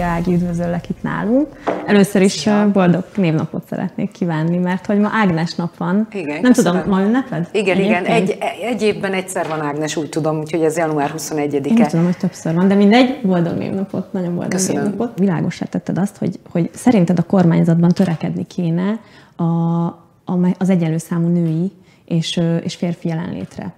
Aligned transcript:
Szia 0.00 0.08
Ági, 0.08 0.32
üdvözöllek 0.32 0.88
itt 0.88 1.02
nálunk. 1.02 1.46
Először 1.86 2.22
is 2.22 2.32
Szia. 2.32 2.70
boldog 2.72 3.04
névnapot 3.16 3.66
szeretnék 3.68 4.10
kívánni, 4.10 4.56
mert 4.58 4.86
hogy 4.86 4.98
ma 4.98 5.08
Ágnes 5.12 5.54
nap 5.54 5.76
van. 5.76 6.08
Igen, 6.12 6.40
Nem 6.40 6.52
köszönöm. 6.52 6.82
tudom, 6.82 6.98
ma 6.98 7.04
ünneped? 7.04 7.48
Igen, 7.52 7.76
Egyébként? 7.76 8.06
igen. 8.06 8.16
Egy, 8.16 8.38
egy 8.62 8.82
évben 8.82 9.12
egyszer 9.12 9.48
van 9.48 9.60
Ágnes, 9.60 9.96
úgy 9.96 10.08
tudom, 10.08 10.38
úgyhogy 10.38 10.62
ez 10.62 10.76
január 10.76 11.14
21-e. 11.18 11.68
Én 11.68 11.86
tudom, 11.88 12.04
hogy 12.04 12.16
többször 12.16 12.54
van, 12.54 12.68
de 12.68 12.74
mindegy, 12.74 13.20
boldog 13.22 13.56
névnapot, 13.56 14.12
nagyon 14.12 14.32
boldog 14.34 14.50
köszönöm. 14.50 14.82
névnapot. 14.82 15.18
Világosá 15.18 15.66
tetted 15.66 15.98
azt, 15.98 16.16
hogy, 16.16 16.38
hogy 16.50 16.70
szerinted 16.72 17.18
a 17.18 17.22
kormányzatban 17.22 17.90
törekedni 17.90 18.46
kéne 18.46 19.00
a, 19.36 19.42
a, 19.44 20.38
az 20.58 20.70
egyenlő 20.70 20.98
számú 20.98 21.28
női 21.28 21.72
és, 22.04 22.40
és 22.62 22.74
férfi 22.74 23.08
jelenlétre. 23.08 23.72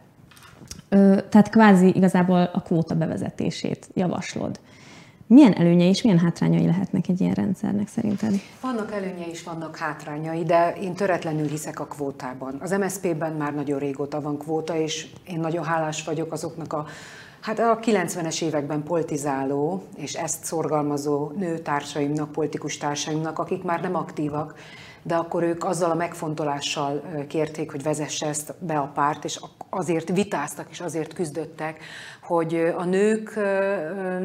Tehát 1.29 1.51
kvázi 1.51 1.93
igazából 1.95 2.51
a 2.53 2.61
kvóta 2.61 2.95
bevezetését 2.95 3.89
javaslod. 3.95 4.61
Milyen 5.33 5.53
előnyei 5.53 5.89
és 5.89 6.03
milyen 6.03 6.19
hátrányai 6.19 6.67
lehetnek 6.67 7.09
egy 7.09 7.21
ilyen 7.21 7.35
rendszernek 7.35 7.89
szerinted? 7.89 8.33
Vannak 8.61 8.93
előnyei 8.93 9.31
és 9.31 9.43
vannak 9.43 9.77
hátrányai, 9.77 10.43
de 10.43 10.75
én 10.81 10.95
töretlenül 10.95 11.49
hiszek 11.49 11.81
a 11.81 11.87
kvótában. 11.87 12.57
Az 12.61 12.71
MSZP-ben 12.71 13.33
már 13.33 13.55
nagyon 13.55 13.79
régóta 13.79 14.21
van 14.21 14.39
kvóta, 14.39 14.77
és 14.77 15.07
én 15.27 15.41
nagyon 15.41 15.65
hálás 15.65 16.05
vagyok 16.05 16.33
azoknak 16.33 16.73
a 16.73 16.87
Hát 17.41 17.59
a 17.59 17.79
90-es 17.79 18.43
években 18.43 18.83
politizáló 18.83 19.83
és 19.97 20.15
ezt 20.15 20.45
szorgalmazó 20.45 21.31
nőtársaimnak, 21.37 22.33
politikus 22.33 22.77
társaimnak, 22.77 23.39
akik 23.39 23.63
már 23.63 23.81
nem 23.81 23.97
aktívak, 23.97 24.55
de 25.03 25.15
akkor 25.15 25.43
ők 25.43 25.65
azzal 25.65 25.91
a 25.91 25.95
megfontolással 25.95 27.03
kérték, 27.29 27.71
hogy 27.71 27.83
vezesse 27.83 28.27
ezt 28.27 28.55
be 28.59 28.79
a 28.79 28.91
párt, 28.95 29.25
és 29.25 29.41
azért 29.71 30.09
vitáztak 30.09 30.67
és 30.71 30.81
azért 30.81 31.13
küzdöttek, 31.13 31.85
hogy 32.23 32.55
a 32.77 32.85
nők 32.85 33.35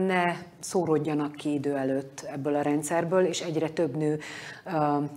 ne 0.06 0.36
szórodjanak 0.60 1.36
ki 1.36 1.54
idő 1.54 1.76
előtt 1.76 2.26
ebből 2.34 2.56
a 2.56 2.62
rendszerből, 2.62 3.26
és 3.26 3.42
egyre 3.42 3.70
több 3.70 3.96
nő 3.96 4.20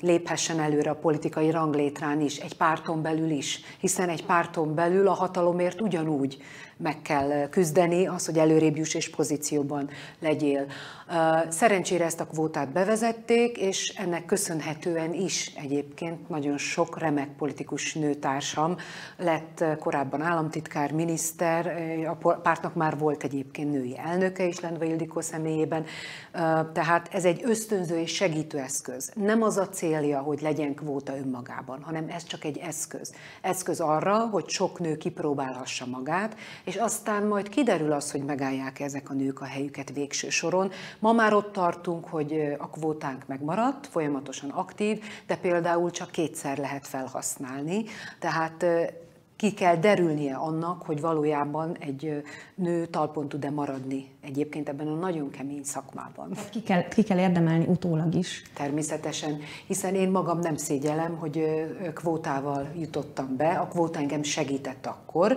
léphessen 0.00 0.60
előre 0.60 0.90
a 0.90 0.94
politikai 0.94 1.50
ranglétrán 1.50 2.20
is, 2.20 2.36
egy 2.36 2.56
párton 2.56 3.02
belül 3.02 3.30
is, 3.30 3.60
hiszen 3.80 4.08
egy 4.08 4.26
párton 4.26 4.74
belül 4.74 5.08
a 5.08 5.12
hatalomért 5.12 5.80
ugyanúgy 5.80 6.42
meg 6.82 7.02
kell 7.02 7.48
küzdeni, 7.48 8.06
az, 8.06 8.26
hogy 8.26 8.38
előrébb 8.38 8.76
juss 8.76 8.94
és 8.94 9.10
pozícióban 9.10 9.90
legyél. 10.18 10.66
Szerencsére 11.48 12.04
ezt 12.04 12.20
a 12.20 12.26
kvótát 12.26 12.72
bevezették, 12.72 13.58
és 13.58 13.88
ennek 13.88 14.24
köszönhetően 14.24 15.14
is 15.14 15.52
egyébként 15.56 16.28
nagyon 16.28 16.58
sok 16.58 16.98
remek 16.98 17.28
politikus 17.28 17.94
nőtársam 17.94 18.76
lett 19.16 19.64
korábban 19.78 20.22
államtitkár, 20.22 20.92
miniszter, 20.92 21.66
a 22.06 22.34
pártnak 22.34 22.74
már 22.74 22.98
volt 22.98 23.24
egyébként 23.24 23.72
női 23.72 23.98
elnöke 23.98 24.44
is 24.44 24.60
Lendva 24.60 24.84
Ildikó 24.84 25.20
személyében, 25.30 25.84
tehát 26.72 27.08
ez 27.12 27.24
egy 27.24 27.40
ösztönző 27.44 27.98
és 27.98 28.14
segítő 28.14 28.58
eszköz. 28.58 29.12
Nem 29.14 29.42
az 29.42 29.56
a 29.56 29.68
célja, 29.68 30.20
hogy 30.20 30.40
legyen 30.40 30.74
kvóta 30.74 31.16
önmagában, 31.16 31.82
hanem 31.82 32.08
ez 32.08 32.24
csak 32.24 32.44
egy 32.44 32.58
eszköz. 32.58 33.12
Eszköz 33.40 33.80
arra, 33.80 34.18
hogy 34.18 34.48
sok 34.48 34.78
nő 34.78 34.96
kipróbálhassa 34.96 35.86
magát, 35.86 36.36
és 36.64 36.76
aztán 36.76 37.26
majd 37.26 37.48
kiderül 37.48 37.92
az, 37.92 38.10
hogy 38.10 38.24
megállják 38.24 38.80
ezek 38.80 39.10
a 39.10 39.14
nők 39.14 39.40
a 39.40 39.44
helyüket 39.44 39.92
végső 39.92 40.28
soron. 40.28 40.70
Ma 40.98 41.12
már 41.12 41.32
ott 41.32 41.52
tartunk, 41.52 42.04
hogy 42.04 42.56
a 42.58 42.68
kvótánk 42.68 43.26
megmaradt, 43.26 43.86
folyamatosan 43.86 44.50
aktív, 44.50 45.04
de 45.26 45.36
például 45.36 45.90
csak 45.90 46.10
kétszer 46.10 46.58
lehet 46.58 46.86
felhasználni. 46.86 47.84
Tehát 48.18 48.64
ki 49.36 49.52
kell 49.52 49.76
derülnie 49.76 50.34
annak, 50.34 50.82
hogy 50.82 51.00
valójában 51.00 51.76
egy 51.78 52.22
nő 52.54 52.86
talpon 52.86 53.28
tud-e 53.28 53.50
maradni 53.50 54.10
egyébként 54.22 54.68
ebben 54.68 54.86
a 54.86 54.94
nagyon 54.94 55.30
kemény 55.30 55.62
szakmában. 55.62 56.32
Ki 56.50 56.62
kell, 56.62 56.88
ki 56.88 57.02
kell 57.02 57.18
érdemelni 57.18 57.64
utólag 57.66 58.14
is. 58.14 58.42
Természetesen, 58.54 59.40
hiszen 59.66 59.94
én 59.94 60.10
magam 60.10 60.38
nem 60.38 60.56
szégyelem, 60.56 61.16
hogy 61.16 61.44
kvótával 61.94 62.68
jutottam 62.78 63.36
be, 63.36 63.48
a 63.48 63.66
kvóta 63.66 63.98
engem 63.98 64.22
segített 64.22 64.86
akkor. 64.86 65.36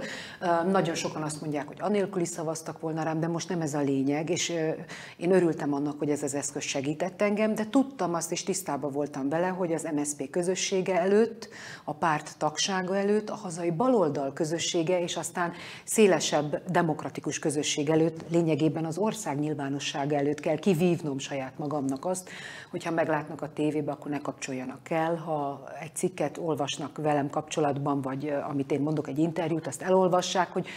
Nagyon 0.71 0.95
sokan 0.95 1.21
azt 1.21 1.41
mondják, 1.41 1.67
hogy 1.67 1.77
anélkül 1.79 2.21
is 2.21 2.27
szavaztak 2.27 2.79
volna 2.79 3.03
rám, 3.03 3.19
de 3.19 3.27
most 3.27 3.49
nem 3.49 3.61
ez 3.61 3.73
a 3.73 3.81
lényeg, 3.81 4.29
és 4.29 4.53
én 5.17 5.31
örültem 5.31 5.73
annak, 5.73 5.99
hogy 5.99 6.09
ez 6.09 6.23
az 6.23 6.33
eszköz 6.33 6.63
segített 6.63 7.21
engem, 7.21 7.55
de 7.55 7.67
tudtam 7.69 8.13
azt, 8.13 8.31
és 8.31 8.43
tisztában 8.43 8.91
voltam 8.91 9.29
vele, 9.29 9.47
hogy 9.47 9.73
az 9.73 9.87
MSZP 9.95 10.29
közössége 10.29 10.99
előtt, 10.99 11.49
a 11.83 11.93
párt 11.93 12.37
tagsága 12.37 12.97
előtt, 12.97 13.29
a 13.29 13.35
hazai 13.35 13.71
baloldal 13.71 14.33
közössége, 14.33 15.01
és 15.01 15.15
aztán 15.15 15.51
szélesebb 15.83 16.71
demokratikus 16.71 17.39
közösség 17.39 17.89
előtt 17.89 18.21
lényegében 18.29 18.71
lényegében 18.73 18.85
az 18.85 18.97
ország 18.97 19.39
nyilvánossága 19.39 20.15
előtt 20.15 20.39
kell 20.39 20.57
kivívnom 20.57 21.19
saját 21.19 21.57
magamnak 21.57 22.05
azt, 22.05 22.29
hogyha 22.71 22.91
meglátnak 22.91 23.41
a 23.41 23.53
tévébe, 23.53 23.91
akkor 23.91 24.11
ne 24.11 24.19
kapcsoljanak 24.19 24.89
el. 24.89 25.15
Ha 25.15 25.63
egy 25.81 25.95
cikket 25.95 26.37
olvasnak 26.37 26.97
velem 26.97 27.29
kapcsolatban, 27.29 28.01
vagy 28.01 28.33
amit 28.49 28.71
én 28.71 28.81
mondok, 28.81 29.07
egy 29.07 29.19
interjút, 29.19 29.67
azt 29.67 29.81
elolvassák, 29.81 30.53
hogy 30.53 30.67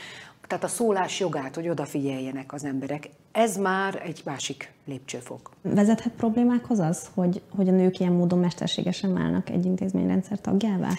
tehát 0.46 0.64
a 0.64 0.68
szólás 0.68 1.20
jogát, 1.20 1.54
hogy 1.54 1.68
odafigyeljenek 1.68 2.52
az 2.52 2.64
emberek. 2.64 3.08
Ez 3.32 3.56
már 3.56 4.02
egy 4.04 4.22
másik 4.24 4.72
lépcsőfok. 4.84 5.50
Vezethet 5.62 6.12
problémákhoz 6.12 6.78
az, 6.78 7.10
hogy, 7.14 7.42
hogy 7.56 7.68
a 7.68 7.72
nők 7.72 8.00
ilyen 8.00 8.12
módon 8.12 8.38
mesterségesen 8.38 9.14
válnak 9.14 9.50
egy 9.50 9.64
intézményrendszer 9.64 10.40
tagjává? 10.40 10.90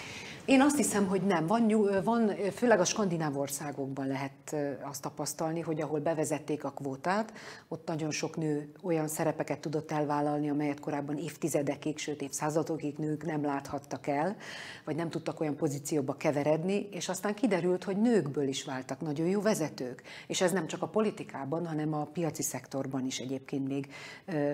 Én 0.48 0.60
azt 0.60 0.76
hiszem, 0.76 1.06
hogy 1.06 1.22
nem. 1.22 1.46
Van, 1.46 1.72
van, 2.04 2.32
főleg 2.54 2.80
a 2.80 2.84
skandináv 2.84 3.38
országokban 3.38 4.06
lehet 4.06 4.56
azt 4.82 5.02
tapasztalni, 5.02 5.60
hogy 5.60 5.80
ahol 5.80 6.00
bevezették 6.00 6.64
a 6.64 6.70
kvótát, 6.70 7.32
ott 7.68 7.86
nagyon 7.86 8.10
sok 8.10 8.36
nő 8.36 8.72
olyan 8.82 9.08
szerepeket 9.08 9.58
tudott 9.58 9.90
elvállalni, 9.90 10.50
amelyet 10.50 10.80
korábban 10.80 11.16
évtizedekig, 11.16 11.98
sőt 11.98 12.22
évszázadokig 12.22 12.96
nők 12.96 13.24
nem 13.24 13.44
láthattak 13.44 14.06
el, 14.06 14.36
vagy 14.84 14.96
nem 14.96 15.10
tudtak 15.10 15.40
olyan 15.40 15.56
pozícióba 15.56 16.16
keveredni, 16.16 16.88
és 16.90 17.08
aztán 17.08 17.34
kiderült, 17.34 17.84
hogy 17.84 17.96
nőkből 17.96 18.48
is 18.48 18.64
váltak 18.64 19.00
nagyon 19.00 19.26
jó 19.26 19.40
vezetők. 19.40 20.02
És 20.26 20.40
ez 20.40 20.52
nem 20.52 20.66
csak 20.66 20.82
a 20.82 20.88
politikában, 20.88 21.66
hanem 21.66 21.94
a 21.94 22.04
piaci 22.04 22.42
szektorban 22.42 23.06
is 23.06 23.18
egyébként 23.18 23.68
még 23.68 23.88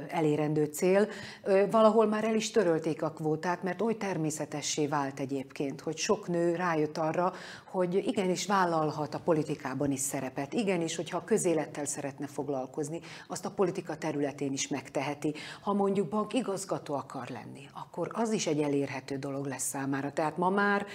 elérendő 0.09 0.65
cél. 0.65 1.09
Valahol 1.71 2.07
már 2.07 2.25
el 2.25 2.35
is 2.35 2.51
törölték 2.51 3.03
a 3.03 3.11
kvótát, 3.11 3.63
mert 3.63 3.83
oly 3.83 3.97
természetessé 3.97 4.87
vált 4.87 5.21
egyébként, 5.21 5.83
hogy 5.85 5.97
sok 5.97 6.29
nő 6.29 6.55
rájött 6.55 6.99
arra, 6.99 7.33
hogy 7.65 7.95
igenis 7.95 8.47
vállalhat 8.47 9.15
a 9.15 9.21
politikában 9.21 9.91
is 9.91 10.01
szerepet. 10.01 10.53
Igenis, 10.53 10.97
hogyha 10.97 11.17
a 11.17 11.25
közélettel 11.25 11.85
szeretne 11.85 12.27
foglalkozni, 12.27 13.01
azt 13.29 13.45
a 13.45 13.51
politika 13.51 13.97
területén 13.97 14.53
is 14.53 14.69
megteheti. 14.69 15.35
Ha 15.61 15.73
mondjuk 15.73 16.09
bank 16.09 16.33
igazgató 16.33 16.95
akar 16.95 17.29
lenni, 17.29 17.69
akkor 17.73 18.11
az 18.13 18.33
is 18.33 18.47
egy 18.47 18.61
elérhető 18.61 19.17
dolog 19.17 19.47
lesz 19.47 19.69
számára. 19.69 20.13
Tehát 20.13 20.37
ma 20.37 20.51
már 20.51 20.87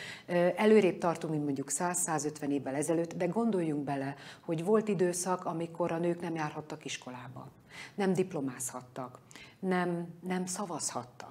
előrébb 0.55 0.97
tartunk, 0.97 1.33
mint 1.33 1.45
mondjuk 1.45 1.71
100-150 1.71 2.49
évvel 2.49 2.75
ezelőtt, 2.75 3.13
de 3.13 3.25
gondoljunk 3.25 3.83
bele, 3.83 4.15
hogy 4.41 4.63
volt 4.63 4.87
időszak, 4.87 5.45
amikor 5.45 5.91
a 5.91 5.97
nők 5.97 6.21
nem 6.21 6.35
járhattak 6.35 6.85
iskolába, 6.85 7.47
nem 7.95 8.13
diplomázhattak, 8.13 9.19
nem, 9.59 10.07
nem 10.27 10.45
szavazhattak 10.45 11.28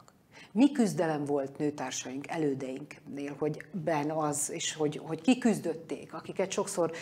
mi 0.53 0.73
küzdelem 0.73 1.25
volt 1.25 1.59
nőtársaink, 1.59 2.29
elődeinknél, 2.29 3.35
hogy 3.39 3.65
ben 3.71 4.11
az, 4.11 4.51
és 4.53 4.75
hogy, 4.75 5.01
hogy 5.05 5.21
kiküzdötték, 5.21 6.15
akiket 6.15 6.51
sokszor 6.51 6.93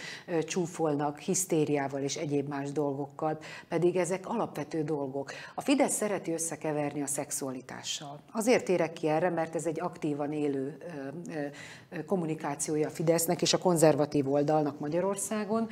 csúfolnak 0.47 1.19
hisztériával 1.19 2.01
és 2.01 2.17
egyéb 2.17 2.49
más 2.49 2.73
dolgokkal, 2.73 3.39
pedig 3.69 3.97
ezek 3.97 4.29
alapvető 4.29 4.83
dolgok. 4.83 5.33
A 5.55 5.61
Fidesz 5.61 5.95
szereti 5.95 6.33
összekeverni 6.33 7.03
a 7.03 7.07
szexualitással. 7.07 8.21
Azért 8.33 8.69
érek 8.69 8.93
ki 8.93 9.09
erre, 9.09 9.31
mert 9.31 9.55
ez 9.55 9.67
egy 9.67 9.81
aktívan 9.81 10.33
élő 10.33 10.79
kommunikációja 12.07 12.87
a 12.87 12.91
Fidesznek 12.91 13.43
és 13.43 13.53
a 13.53 13.59
konzervatív 13.59 14.33
oldalnak 14.33 14.79
Magyarországon. 14.79 15.69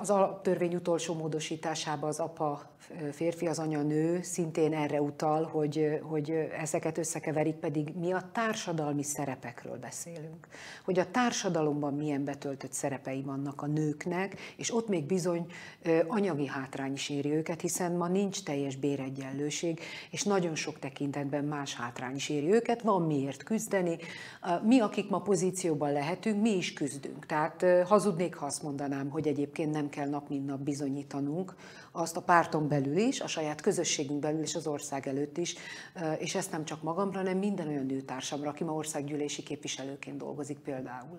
Az 0.00 0.10
alaptörvény 0.10 0.74
utolsó 0.74 1.14
módosításában 1.14 2.08
az 2.08 2.18
apa 2.18 2.70
férfi, 3.12 3.46
az 3.46 3.58
anya 3.58 3.82
nő 3.82 4.22
szintén 4.22 4.74
erre 4.74 5.02
utal, 5.02 5.44
hogy, 5.44 6.00
hogy 6.02 6.30
ezeket 6.60 6.98
összekeverik, 6.98 7.54
pedig 7.54 7.92
mi 7.96 8.12
a 8.12 8.30
társadalmi 8.32 9.02
szerepekről 9.02 9.76
beszélünk. 9.76 10.48
Hogy 10.84 10.98
a 10.98 11.10
társadalomban 11.10 11.94
milyen 11.94 12.24
betöltött 12.24 12.72
szerepei 12.72 13.22
vannak 13.22 13.62
a 13.62 13.66
nőknek, 13.66 14.36
és 14.56 14.74
ott 14.74 14.88
még 14.88 15.04
bizony 15.04 15.46
anyagi 16.06 16.46
hátrány 16.46 16.92
is 16.92 17.08
éri 17.08 17.32
őket, 17.32 17.60
hiszen 17.60 17.92
ma 17.92 18.08
nincs 18.08 18.42
teljes 18.42 18.76
béregyenlőség, 18.76 19.80
és 20.10 20.22
nagyon 20.22 20.54
sok 20.54 20.78
tekintetben 20.78 21.44
más 21.44 21.74
hátrány 21.74 22.14
is 22.14 22.28
éri 22.28 22.52
őket, 22.52 22.82
van 22.82 23.02
miért 23.02 23.42
küzdeni. 23.42 23.96
Mi, 24.62 24.80
akik 24.80 25.08
ma 25.08 25.18
pozícióban 25.18 25.92
lehetünk, 25.92 26.42
mi 26.42 26.56
is 26.56 26.72
küzdünk. 26.72 27.26
Tehát 27.26 27.64
hazudnék, 27.86 28.34
ha 28.34 28.46
azt 28.46 28.62
mondanám, 28.62 29.10
hogy 29.10 29.26
egyébként 29.26 29.72
nem 29.72 29.88
kell 29.88 30.08
nap 30.08 30.28
mint 30.28 30.46
nap 30.46 30.60
bizonyítanunk, 30.60 31.54
azt 31.98 32.16
a 32.16 32.20
párton 32.20 32.68
belül 32.68 32.96
is, 32.96 33.20
a 33.20 33.26
saját 33.26 33.60
közösségünk 33.60 34.20
belül 34.20 34.40
és 34.40 34.54
az 34.54 34.66
ország 34.66 35.08
előtt 35.08 35.38
is, 35.38 35.54
és 36.18 36.34
ezt 36.34 36.50
nem 36.50 36.64
csak 36.64 36.82
magamra, 36.82 37.18
hanem 37.18 37.38
minden 37.38 37.68
olyan 37.68 37.86
nőtársamra, 37.86 38.48
aki 38.48 38.64
ma 38.64 38.72
országgyűlési 38.72 39.42
képviselőként 39.42 40.16
dolgozik 40.16 40.58
például. 40.58 41.18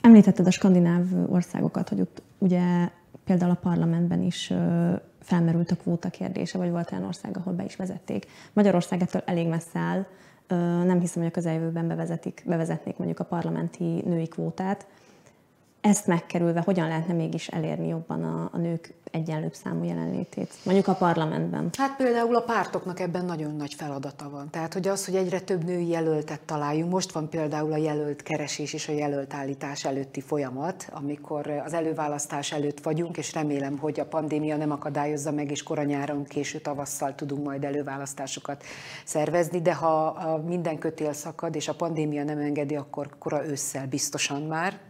Említetted 0.00 0.46
a 0.46 0.50
skandináv 0.50 1.32
országokat, 1.32 1.88
hogy 1.88 2.00
ott 2.00 2.22
ugye 2.38 2.88
például 3.24 3.50
a 3.50 3.58
parlamentben 3.62 4.22
is 4.22 4.52
felmerült 5.20 5.70
a 5.70 5.76
kvóta 5.76 6.10
kérdése, 6.10 6.58
vagy 6.58 6.70
volt 6.70 6.92
olyan 6.92 7.04
ország, 7.04 7.36
ahol 7.36 7.52
be 7.52 7.64
is 7.64 7.76
vezették. 7.76 8.26
Magyarország 8.52 9.02
ettől 9.02 9.22
elég 9.26 9.48
messze 9.48 9.78
áll, 9.78 10.06
nem 10.84 11.00
hiszem, 11.00 11.22
hogy 11.22 11.30
a 11.30 11.34
közeljövőben 11.34 11.88
bevezetik, 11.88 12.42
bevezetnék 12.46 12.96
mondjuk 12.96 13.20
a 13.20 13.24
parlamenti 13.24 14.02
női 14.04 14.28
kvótát, 14.28 14.86
ezt 15.82 16.06
megkerülve 16.06 16.60
hogyan 16.60 16.88
lehetne 16.88 17.12
mégis 17.12 17.48
elérni 17.48 17.88
jobban 17.88 18.24
a, 18.24 18.48
a 18.52 18.58
nők 18.58 18.94
egyenlőbb 19.10 19.54
számú 19.54 19.84
jelenlétét, 19.84 20.54
mondjuk 20.64 20.88
a 20.88 20.94
parlamentben? 20.94 21.70
Hát 21.78 21.96
például 21.96 22.36
a 22.36 22.40
pártoknak 22.40 23.00
ebben 23.00 23.24
nagyon 23.24 23.56
nagy 23.56 23.74
feladata 23.74 24.30
van. 24.30 24.50
Tehát, 24.50 24.72
hogy 24.72 24.88
az, 24.88 25.04
hogy 25.04 25.14
egyre 25.14 25.40
több 25.40 25.64
női 25.64 25.88
jelöltet 25.88 26.40
találjunk, 26.40 26.92
most 26.92 27.12
van 27.12 27.28
például 27.28 27.72
a 27.72 27.76
jelölt 27.76 28.22
keresés 28.22 28.72
és 28.72 28.88
a 28.88 28.92
jelölt 28.92 29.34
állítás 29.34 29.84
előtti 29.84 30.20
folyamat, 30.20 30.88
amikor 30.92 31.46
az 31.64 31.72
előválasztás 31.72 32.52
előtt 32.52 32.80
vagyunk, 32.80 33.16
és 33.16 33.34
remélem, 33.34 33.78
hogy 33.78 34.00
a 34.00 34.06
pandémia 34.06 34.56
nem 34.56 34.70
akadályozza 34.70 35.32
meg, 35.32 35.50
és 35.50 35.62
koranyáron, 35.62 36.24
késő 36.24 36.58
tavasszal 36.58 37.14
tudunk 37.14 37.44
majd 37.44 37.64
előválasztásokat 37.64 38.64
szervezni, 39.04 39.60
de 39.60 39.74
ha 39.74 40.42
minden 40.46 40.78
kötél 40.78 41.12
szakad, 41.12 41.54
és 41.54 41.68
a 41.68 41.74
pandémia 41.74 42.24
nem 42.24 42.38
engedi, 42.38 42.76
akkor 42.76 43.08
kora 43.18 43.46
ősszel 43.46 43.86
biztosan 43.86 44.42
már. 44.42 44.80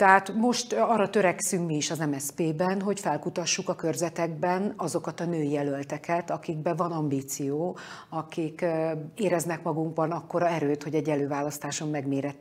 Tehát 0.00 0.34
most 0.34 0.72
arra 0.72 1.10
törekszünk 1.10 1.66
mi 1.66 1.76
is 1.76 1.90
az 1.90 1.98
MSZP-ben, 1.98 2.80
hogy 2.80 3.00
felkutassuk 3.00 3.68
a 3.68 3.74
körzetekben 3.74 4.74
azokat 4.76 5.20
a 5.20 5.24
női 5.24 5.50
jelölteket, 5.50 6.30
akikben 6.30 6.76
van 6.76 6.92
ambíció, 6.92 7.78
akik 8.08 8.64
éreznek 9.14 9.62
magunkban 9.62 10.10
akkora 10.10 10.48
erőt, 10.48 10.82
hogy 10.82 10.94
egy 10.94 11.08
előválasztáson 11.08 11.88
megméret 11.88 12.36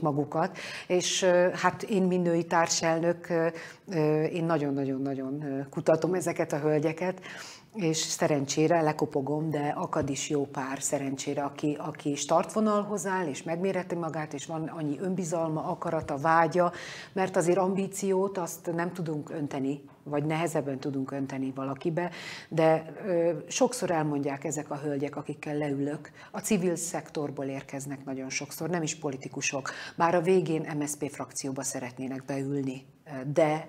magukat, 0.00 0.58
és 0.86 1.24
hát 1.54 1.82
én, 1.82 2.02
mint 2.02 2.22
női 2.22 2.44
társelnök, 2.44 3.28
én 4.32 4.44
nagyon-nagyon-nagyon 4.44 5.66
kutatom 5.70 6.14
ezeket 6.14 6.52
a 6.52 6.58
hölgyeket, 6.58 7.20
és 7.76 7.96
szerencsére 7.96 8.80
lekopogom, 8.80 9.50
de 9.50 9.74
akad 9.76 10.10
is 10.10 10.28
jó 10.28 10.46
pár 10.46 10.82
szerencsére, 10.82 11.42
aki, 11.42 11.76
aki 11.80 12.14
startvonalhoz 12.14 13.06
áll, 13.06 13.26
és 13.26 13.42
megméreti 13.42 13.94
magát, 13.94 14.34
és 14.34 14.46
van 14.46 14.66
annyi 14.66 14.98
önbizalma, 15.00 15.64
akarata, 15.64 16.16
vágya, 16.16 16.72
mert 17.12 17.36
azért 17.36 17.58
ambíciót 17.58 18.38
azt 18.38 18.72
nem 18.74 18.92
tudunk 18.92 19.30
önteni, 19.30 19.80
vagy 20.02 20.24
nehezebben 20.24 20.78
tudunk 20.78 21.10
önteni 21.10 21.52
valakibe, 21.54 22.10
de 22.48 22.92
ö, 23.06 23.32
sokszor 23.46 23.90
elmondják 23.90 24.44
ezek 24.44 24.70
a 24.70 24.76
hölgyek, 24.76 25.16
akikkel 25.16 25.56
leülök, 25.56 26.10
a 26.30 26.38
civil 26.38 26.76
szektorból 26.76 27.44
érkeznek 27.44 28.04
nagyon 28.04 28.30
sokszor, 28.30 28.70
nem 28.70 28.82
is 28.82 28.96
politikusok, 28.96 29.70
bár 29.96 30.14
a 30.14 30.20
végén 30.20 30.76
MSZP 30.78 31.10
frakcióba 31.10 31.62
szeretnének 31.62 32.24
beülni, 32.24 32.84
de, 33.32 33.68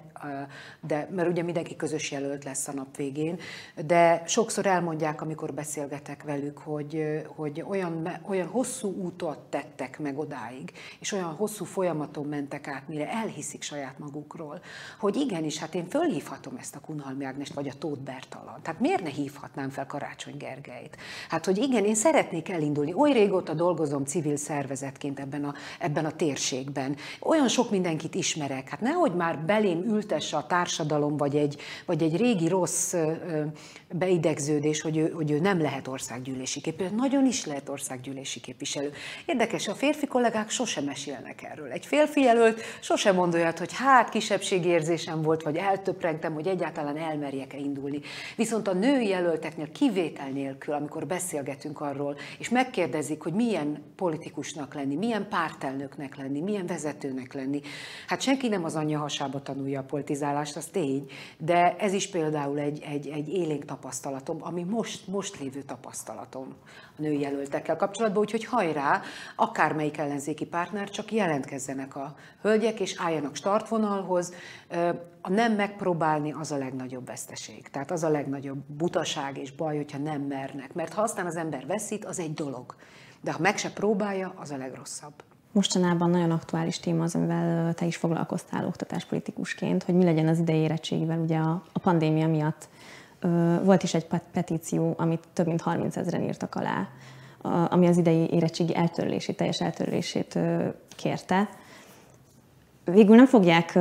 de, 0.81 1.07
mert 1.11 1.29
ugye 1.29 1.43
mindenki 1.43 1.75
közös 1.75 2.11
jelölt 2.11 2.43
lesz 2.43 2.67
a 2.67 2.73
nap 2.73 2.95
végén, 2.95 3.39
de 3.85 4.23
sokszor 4.25 4.65
elmondják, 4.65 5.21
amikor 5.21 5.53
beszélgetek 5.53 6.23
velük, 6.23 6.57
hogy, 6.57 7.21
hogy 7.35 7.63
olyan, 7.67 8.19
olyan 8.27 8.47
hosszú 8.47 8.93
útot 8.93 9.39
tettek 9.39 9.99
meg 9.99 10.17
odáig, 10.17 10.71
és 10.99 11.11
olyan 11.11 11.35
hosszú 11.35 11.65
folyamaton 11.65 12.25
mentek 12.25 12.67
át, 12.67 12.87
mire 12.87 13.09
elhiszik 13.09 13.61
saját 13.61 13.99
magukról, 13.99 14.61
hogy 14.99 15.15
igenis, 15.15 15.57
hát 15.57 15.75
én 15.75 15.87
fölhívhatom 15.87 16.55
ezt 16.59 16.75
a 16.75 16.79
Kunhalmi 16.79 17.25
Ágnest, 17.25 17.53
vagy 17.53 17.67
a 17.67 17.73
Tóth 17.79 18.01
Bertalan. 18.01 18.59
Tehát 18.61 18.79
miért 18.79 19.03
ne 19.03 19.09
hívhatnám 19.09 19.69
fel 19.69 19.85
Karácsony 19.85 20.37
Gergelyt? 20.37 20.97
Hát, 21.29 21.45
hogy 21.45 21.57
igen, 21.57 21.85
én 21.85 21.95
szeretnék 21.95 22.49
elindulni. 22.49 22.93
Oly 22.93 23.11
régóta 23.11 23.53
dolgozom 23.53 24.05
civil 24.05 24.35
szervezetként 24.37 25.19
ebben 25.19 25.45
a, 25.45 25.53
ebben 25.79 26.05
a 26.05 26.11
térségben. 26.11 26.95
Olyan 27.19 27.47
sok 27.47 27.71
mindenkit 27.71 28.15
ismerek. 28.15 28.69
Hát 28.69 28.81
nehogy 28.81 29.15
már 29.15 29.26
már 29.27 29.39
belém 29.39 29.83
ültesse 29.85 30.37
a 30.37 30.45
társadalom, 30.45 31.17
vagy 31.17 31.35
egy, 31.35 31.61
vagy 31.85 32.03
egy 32.03 32.17
régi 32.17 32.47
rossz 32.47 32.95
beidegződés, 33.91 34.81
hogy 34.81 34.97
ő, 34.97 35.11
hogy 35.11 35.31
ő 35.31 35.39
nem 35.39 35.61
lehet 35.61 35.87
országgyűlési 35.87 36.61
képviselő. 36.61 36.95
Nagyon 36.95 37.25
is 37.25 37.45
lehet 37.45 37.69
országgyűlési 37.69 38.39
képviselő. 38.39 38.91
Érdekes, 39.25 39.67
a 39.67 39.73
férfi 39.73 40.07
kollégák 40.07 40.49
sosem 40.49 40.83
mesélnek 40.83 41.43
erről. 41.43 41.71
Egy 41.71 41.85
férfi 41.85 42.21
jelölt 42.21 42.61
sosem 42.81 43.15
mond 43.15 43.33
olyat, 43.33 43.59
hogy 43.59 43.73
hát 43.73 44.09
kisebbségérzésem 44.09 45.21
volt, 45.21 45.43
vagy 45.43 45.55
eltöprengtem, 45.55 46.33
hogy 46.33 46.47
egyáltalán 46.47 46.97
elmerjek-e 46.97 47.57
indulni. 47.57 47.99
Viszont 48.35 48.67
a 48.67 48.73
női 48.73 49.07
jelölteknél 49.07 49.71
kivétel 49.71 50.29
nélkül, 50.29 50.73
amikor 50.73 51.07
beszélgetünk 51.07 51.81
arról, 51.81 52.15
és 52.39 52.49
megkérdezik, 52.49 53.21
hogy 53.21 53.33
milyen 53.33 53.83
politikusnak 53.95 54.73
lenni, 54.73 54.95
milyen 54.95 55.27
pártelnöknek 55.29 56.17
lenni, 56.17 56.41
milyen 56.41 56.65
vezetőnek 56.65 57.33
lenni, 57.33 57.61
hát 58.07 58.21
senki 58.21 58.47
nem 58.47 58.63
az 58.63 58.75
anyja 58.75 58.99
hasába 59.17 59.41
tanulja 59.41 59.79
a 59.79 59.83
politizálást, 59.83 60.55
az 60.55 60.65
tény, 60.65 61.09
de 61.37 61.75
ez 61.77 61.93
is 61.93 62.09
például 62.09 62.59
egy, 62.59 62.81
egy, 62.81 63.07
egy 63.07 63.27
élénk 63.27 63.65
tapasztalatom, 63.65 64.37
ami 64.39 64.63
most, 64.63 65.07
most 65.07 65.39
lévő 65.39 65.61
tapasztalatom 65.61 66.55
a 66.97 67.01
női 67.01 67.19
jelöltekkel 67.19 67.75
kapcsolatban, 67.75 68.21
úgyhogy 68.21 68.45
hajrá, 68.45 69.01
akármelyik 69.35 69.97
ellenzéki 69.97 70.45
pártner, 70.45 70.89
csak 70.89 71.11
jelentkezzenek 71.11 71.95
a 71.95 72.15
hölgyek, 72.41 72.79
és 72.79 72.95
álljanak 72.97 73.35
startvonalhoz. 73.35 74.33
A 75.21 75.29
nem 75.29 75.53
megpróbálni 75.53 76.31
az 76.31 76.51
a 76.51 76.57
legnagyobb 76.57 77.05
veszteség. 77.05 77.69
Tehát 77.69 77.91
az 77.91 78.03
a 78.03 78.09
legnagyobb 78.09 78.59
butaság 78.67 79.37
és 79.37 79.51
baj, 79.51 79.75
hogyha 79.75 79.97
nem 79.97 80.21
mernek. 80.21 80.73
Mert 80.73 80.93
ha 80.93 81.01
aztán 81.01 81.25
az 81.25 81.35
ember 81.35 81.65
veszít, 81.65 82.05
az 82.05 82.19
egy 82.19 82.33
dolog. 82.33 82.75
De 83.21 83.31
ha 83.31 83.41
meg 83.41 83.57
se 83.57 83.71
próbálja, 83.71 84.33
az 84.35 84.51
a 84.51 84.57
legrosszabb. 84.57 85.13
Mostanában 85.57 86.09
nagyon 86.09 86.31
aktuális 86.31 86.79
téma 86.79 87.03
az, 87.03 87.15
amivel 87.15 87.73
te 87.73 87.85
is 87.85 87.95
foglalkoztál 87.95 88.65
oktatáspolitikusként, 88.65 89.83
hogy 89.83 89.95
mi 89.95 90.03
legyen 90.03 90.27
az 90.27 90.39
idei 90.39 90.59
érettségével 90.59 91.19
ugye 91.19 91.37
a, 91.37 91.63
a 91.73 91.79
pandémia 91.79 92.27
miatt. 92.27 92.67
Volt 93.63 93.83
is 93.83 93.93
egy 93.93 94.05
petíció, 94.33 94.93
amit 94.97 95.23
több 95.33 95.47
mint 95.47 95.61
30 95.61 95.95
ezeren 95.97 96.21
írtak 96.21 96.55
alá, 96.55 96.87
ami 97.69 97.87
az 97.87 97.97
idei 97.97 98.29
érettségi 98.31 98.75
eltörlését, 98.75 99.37
teljes 99.37 99.61
eltörlését 99.61 100.39
kérte. 100.95 101.49
Végül 102.85 103.15
nem 103.15 103.25
fogják 103.25 103.79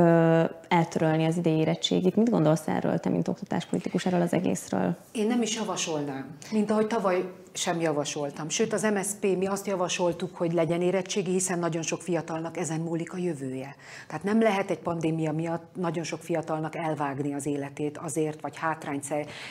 eltörölni 0.67 1.25
az 1.25 1.37
idei 1.37 1.57
érettségit. 1.57 2.15
Mit 2.15 2.29
gondolsz 2.29 2.67
erről, 2.67 2.99
te, 2.99 3.09
mint 3.09 3.27
oktatáspolitikus, 3.27 4.05
erről 4.05 4.21
az 4.21 4.33
egészről? 4.33 4.95
Én 5.11 5.27
nem 5.27 5.41
is 5.41 5.55
javasolnám. 5.55 6.37
Mint 6.51 6.71
ahogy 6.71 6.87
tavaly 6.87 7.25
sem 7.57 7.79
javasoltam. 7.79 8.49
Sőt, 8.49 8.73
az 8.73 8.83
MSZP 8.93 9.37
mi 9.37 9.45
azt 9.45 9.67
javasoltuk, 9.67 10.35
hogy 10.35 10.53
legyen 10.53 10.81
érettségi, 10.81 11.31
hiszen 11.31 11.59
nagyon 11.59 11.81
sok 11.81 12.01
fiatalnak 12.01 12.57
ezen 12.57 12.79
múlik 12.79 13.13
a 13.13 13.17
jövője. 13.17 13.75
Tehát 14.07 14.23
nem 14.23 14.41
lehet 14.41 14.69
egy 14.69 14.79
pandémia 14.79 15.31
miatt 15.31 15.75
nagyon 15.75 16.03
sok 16.03 16.21
fiatalnak 16.21 16.75
elvágni 16.75 17.33
az 17.33 17.45
életét 17.45 17.97
azért, 17.97 18.41
vagy 18.41 18.57
hátrányt 18.57 19.05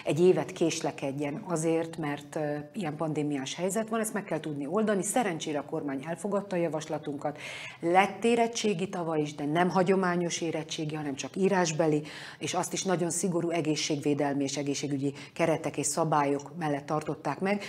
egy 0.04 0.20
évet 0.20 0.52
késlekedjen 0.52 1.42
azért, 1.46 1.96
mert 1.96 2.38
ilyen 2.72 2.96
pandémiás 2.96 3.54
helyzet 3.54 3.88
van, 3.88 4.00
ezt 4.00 4.12
meg 4.12 4.24
kell 4.24 4.40
tudni 4.40 4.66
oldani. 4.66 5.02
Szerencsére 5.02 5.58
a 5.58 5.64
kormány 5.64 6.04
elfogadta 6.08 6.56
a 6.56 6.58
javaslatunkat. 6.58 7.38
Lett 7.80 8.24
érettségi 8.24 8.88
tavaly 8.88 9.20
is, 9.20 9.34
de 9.34 9.44
nem 9.44 9.68
hagyományos 9.68 10.40
érettségi, 10.40 10.96
hanem 11.06 11.20
csak 11.20 11.36
írásbeli, 11.36 12.02
és 12.38 12.54
azt 12.54 12.72
is 12.72 12.82
nagyon 12.82 13.10
szigorú 13.10 13.50
egészségvédelmi 13.50 14.42
és 14.42 14.56
egészségügyi 14.56 15.14
keretek 15.32 15.76
és 15.76 15.86
szabályok 15.86 16.56
mellett 16.58 16.86
tartották 16.86 17.40
meg. 17.40 17.62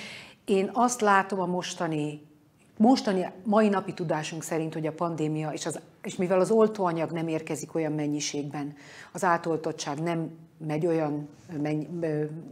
Én 0.46 0.70
azt 0.74 1.02
látom 1.02 1.40
a 1.40 1.46
mostani 1.46 2.26
mostani, 2.78 3.32
mai 3.44 3.70
napi 3.70 3.94
tudásunk 3.94 4.44
szerint, 4.44 4.74
hogy 4.74 4.88
a 4.88 4.92
pandémia, 4.92 5.50
és, 5.50 5.66
az, 5.66 5.80
és 6.04 6.16
mivel 6.16 6.40
az 6.40 6.52
oltóanyag 6.52 7.12
nem 7.12 7.28
érkezik 7.28 7.76
olyan 7.76 7.92
mennyiségben, 7.92 8.76
az 9.12 9.24
átoltottság 9.24 10.00
nem 10.00 10.30
megy 10.68 10.86
olyan 10.86 11.30
menny, 11.62 11.84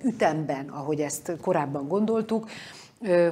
ütemben, 0.04 0.70
ahogy 0.70 1.00
ezt 1.00 1.38
korábban 1.42 1.88
gondoltuk, 1.88 2.50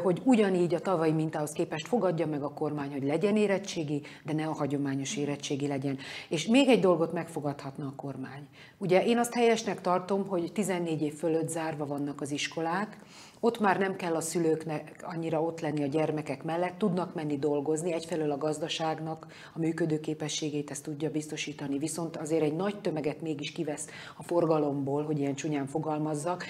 hogy 0.04 0.22
ugyanígy 0.24 0.74
a 0.74 0.80
tavalyi 0.80 1.12
mintához 1.12 1.52
képest 1.52 1.88
fogadja 1.88 2.28
meg 2.28 2.44
a 2.44 2.54
kormány, 2.54 2.92
hogy 2.92 3.04
legyen 3.04 3.38
érettségi, 3.38 4.02
de 4.26 4.34
ne 4.34 4.46
a 4.46 4.54
hagyományos 4.54 5.18
érettségi 5.18 5.68
legyen. 5.68 5.98
És 6.30 6.48
még 6.48 6.68
egy 6.68 6.80
dolgot 6.80 7.14
megfogadhatna 7.14 7.86
a 7.86 7.94
kormány. 7.96 8.48
Ugye 8.78 9.06
én 9.06 9.18
azt 9.18 9.34
helyesnek 9.34 9.82
tartom, 9.82 10.28
hogy 10.28 10.52
14 10.54 11.02
év 11.02 11.14
fölött 11.14 11.50
zárva 11.50 11.86
vannak 11.86 12.22
az 12.22 12.32
iskolák, 12.32 12.98
ott 13.46 13.60
már 13.60 13.80
nem 13.80 13.96
kell 13.96 14.16
a 14.16 14.22
szülőknek 14.22 14.96
annyira 15.02 15.42
ott 15.42 15.60
lenni 15.60 15.84
a 15.84 15.88
gyermekek 15.88 16.44
mellett, 16.44 16.78
tudnak 16.78 17.14
menni 17.14 17.38
dolgozni, 17.38 17.94
egyfelől 17.94 18.32
a 18.32 18.38
gazdaságnak 18.38 19.28
a 19.54 19.60
működőképességét 19.60 20.72
ezt 20.72 20.84
tudja 20.84 21.12
biztosítani, 21.12 21.78
viszont 21.78 22.18
azért 22.18 22.44
egy 22.44 22.56
nagy 22.56 22.82
tömeget 22.82 23.22
mégis 23.22 23.52
kivesz 23.52 23.88
a 24.18 24.24
forgalomból, 24.24 25.04
hogy 25.04 25.20
ilyen 25.20 25.36
csúnyán 25.36 25.68
fogalmazzak, 25.68 26.46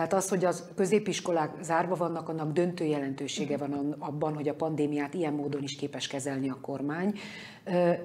tehát 0.00 0.14
az, 0.24 0.28
hogy 0.28 0.44
az 0.44 0.64
középiskolák 0.76 1.54
zárva 1.62 1.94
vannak, 1.94 2.28
annak 2.28 2.52
döntő 2.52 2.84
jelentősége 2.84 3.56
van 3.56 3.96
abban, 3.98 4.34
hogy 4.34 4.48
a 4.48 4.54
pandémiát 4.54 5.14
ilyen 5.14 5.32
módon 5.32 5.62
is 5.62 5.76
képes 5.76 6.06
kezelni 6.06 6.50
a 6.50 6.58
kormány, 6.60 7.18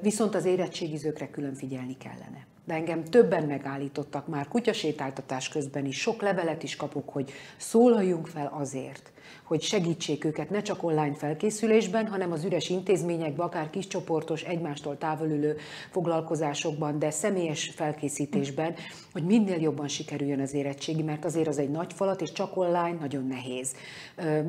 viszont 0.01 0.35
az 0.35 0.45
érettségizőkre 0.45 1.29
külön 1.29 1.53
figyelni 1.53 1.97
kellene. 1.97 2.45
de 2.65 2.73
engem 2.73 3.03
többen 3.03 3.43
megállítottak 3.43 4.27
már 4.27 4.47
kutyasétáltatás 4.47 5.49
közben 5.49 5.85
is, 5.85 5.99
sok 6.01 6.21
levelet 6.21 6.63
is 6.63 6.75
kapok, 6.75 7.09
hogy 7.09 7.31
szólaljunk 7.57 8.27
fel 8.27 8.51
azért, 8.53 9.11
hogy 9.43 9.61
segítsék 9.61 10.25
őket 10.25 10.49
ne 10.49 10.61
csak 10.61 10.83
online 10.83 11.15
felkészülésben, 11.15 12.07
hanem 12.07 12.31
az 12.31 12.43
üres 12.43 12.69
intézményekben, 12.69 13.45
akár 13.45 13.69
kiscsoportos, 13.69 14.41
egymástól 14.41 14.97
távolülő 14.97 15.57
foglalkozásokban, 15.91 16.99
de 16.99 17.11
személyes 17.11 17.71
felkészítésben, 17.75 18.75
hogy 19.13 19.23
minél 19.23 19.61
jobban 19.61 19.87
sikerüljön 19.87 20.39
az 20.39 20.53
érettségi, 20.53 21.03
mert 21.03 21.25
azért 21.25 21.47
az 21.47 21.57
egy 21.57 21.71
nagy 21.71 21.93
falat, 21.93 22.21
és 22.21 22.31
csak 22.31 22.57
online 22.57 22.97
nagyon 22.99 23.27
nehéz. 23.27 23.75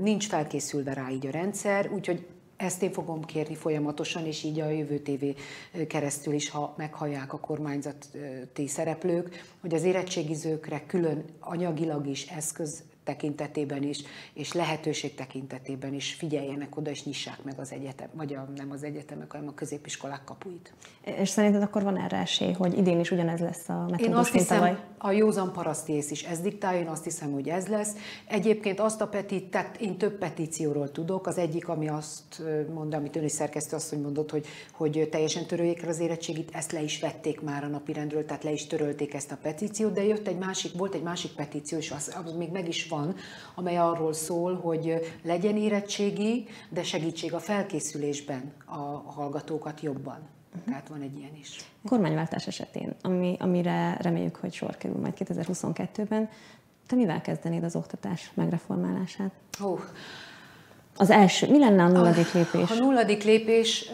Nincs 0.02 0.26
felkészülve 0.26 0.92
rá 0.92 1.10
így 1.10 1.26
a 1.26 1.30
rendszer, 1.30 1.90
úgyhogy 1.92 2.26
ezt 2.56 2.82
én 2.82 2.92
fogom 2.92 3.24
kérni 3.24 3.54
folyamatosan, 3.54 4.26
és 4.26 4.42
így 4.42 4.60
a 4.60 4.70
jövő 4.70 4.98
tévé 4.98 5.34
keresztül 5.88 6.34
is, 6.34 6.50
ha 6.50 6.74
meghallják 6.76 7.32
a 7.32 7.40
kormányzati 7.40 8.66
szereplők, 8.66 9.44
hogy 9.60 9.74
az 9.74 9.82
érettségizőkre 9.82 10.82
külön 10.86 11.24
anyagilag 11.40 12.06
is 12.06 12.26
eszköz 12.26 12.82
tekintetében 13.06 13.82
is, 13.82 14.02
és 14.34 14.52
lehetőség 14.52 15.14
tekintetében 15.14 15.94
is 15.94 16.14
figyeljenek 16.14 16.76
oda, 16.76 16.90
és 16.90 17.04
nyissák 17.04 17.42
meg 17.44 17.58
az 17.58 17.72
egyetem, 17.72 18.08
vagy 18.12 18.34
a, 18.34 18.48
nem 18.56 18.70
az 18.70 18.82
egyetemek, 18.82 19.32
hanem 19.32 19.48
a 19.48 19.54
középiskolák 19.54 20.24
kapuit. 20.24 20.72
És 21.04 21.28
szerinted 21.28 21.62
akkor 21.62 21.82
van 21.82 21.98
erre 21.98 22.16
esély, 22.16 22.52
hogy 22.52 22.78
idén 22.78 23.00
is 23.00 23.10
ugyanez 23.10 23.40
lesz 23.40 23.68
a 23.68 23.78
metódus, 23.78 24.06
Én 24.06 24.14
azt 24.14 24.32
hiszem, 24.32 24.58
tavaly? 24.58 24.78
a 24.98 25.10
józan 25.10 25.52
parasztész 25.52 26.10
is 26.10 26.22
ez 26.22 26.40
diktálja, 26.40 26.80
én 26.80 26.88
azt 26.88 27.04
hiszem, 27.04 27.32
hogy 27.32 27.48
ez 27.48 27.66
lesz. 27.66 27.92
Egyébként 28.28 28.80
azt 28.80 29.00
a 29.00 29.08
petitet, 29.08 29.76
én 29.80 29.96
több 29.98 30.18
petícióról 30.18 30.92
tudok. 30.92 31.26
Az 31.26 31.38
egyik, 31.38 31.68
ami 31.68 31.88
azt 31.88 32.42
mond, 32.74 32.94
amit 32.94 33.16
ön 33.16 33.24
is 33.24 33.32
szerkesztő 33.32 33.76
azt, 33.76 34.02
mondott, 34.02 34.30
hogy, 34.30 34.46
hogy 34.72 35.08
teljesen 35.10 35.46
töröljék 35.46 35.82
el 35.82 35.88
az 35.88 35.98
érettségit, 35.98 36.50
ezt 36.52 36.72
le 36.72 36.82
is 36.82 37.00
vették 37.00 37.40
már 37.40 37.64
a 37.64 37.68
napirendről, 37.68 38.24
tehát 38.24 38.44
le 38.44 38.52
is 38.52 38.66
törölték 38.66 39.14
ezt 39.14 39.32
a 39.32 39.38
petíciót, 39.42 39.92
de 39.92 40.04
jött 40.04 40.28
egy 40.28 40.38
másik, 40.38 40.72
volt 40.76 40.94
egy 40.94 41.02
másik 41.02 41.30
petíció, 41.30 41.78
és 41.78 41.90
az, 41.90 42.14
az 42.24 42.32
még 42.32 42.50
meg 42.50 42.68
is 42.68 42.88
van, 42.88 42.95
amely 43.54 43.76
arról 43.76 44.12
szól, 44.12 44.54
hogy 44.54 45.00
legyen 45.22 45.56
érettségi, 45.56 46.46
de 46.68 46.82
segítség 46.82 47.34
a 47.34 47.38
felkészülésben 47.38 48.52
a 48.64 49.12
hallgatókat 49.12 49.80
jobban. 49.80 50.18
Tehát 50.64 50.88
van 50.88 51.00
egy 51.00 51.18
ilyen 51.18 51.34
is. 51.40 51.56
Kormányváltás 51.88 52.46
esetén, 52.46 52.94
ami, 53.02 53.36
amire 53.40 53.96
reméljük, 54.00 54.36
hogy 54.36 54.52
sor 54.52 54.76
kerül 54.76 55.00
majd 55.00 55.14
2022-ben, 55.18 56.28
te 56.86 56.96
mivel 56.96 57.20
kezdenéd 57.20 57.64
az 57.64 57.76
oktatás 57.76 58.30
megreformálását? 58.34 59.30
Oh. 59.60 59.80
Az 60.96 61.10
első, 61.10 61.50
mi 61.50 61.58
lenne 61.58 61.82
a 61.82 61.88
nulladik 61.88 62.32
lépés? 62.32 62.70
A 62.70 62.74
nulladik 62.74 63.24
lépés 63.24 63.90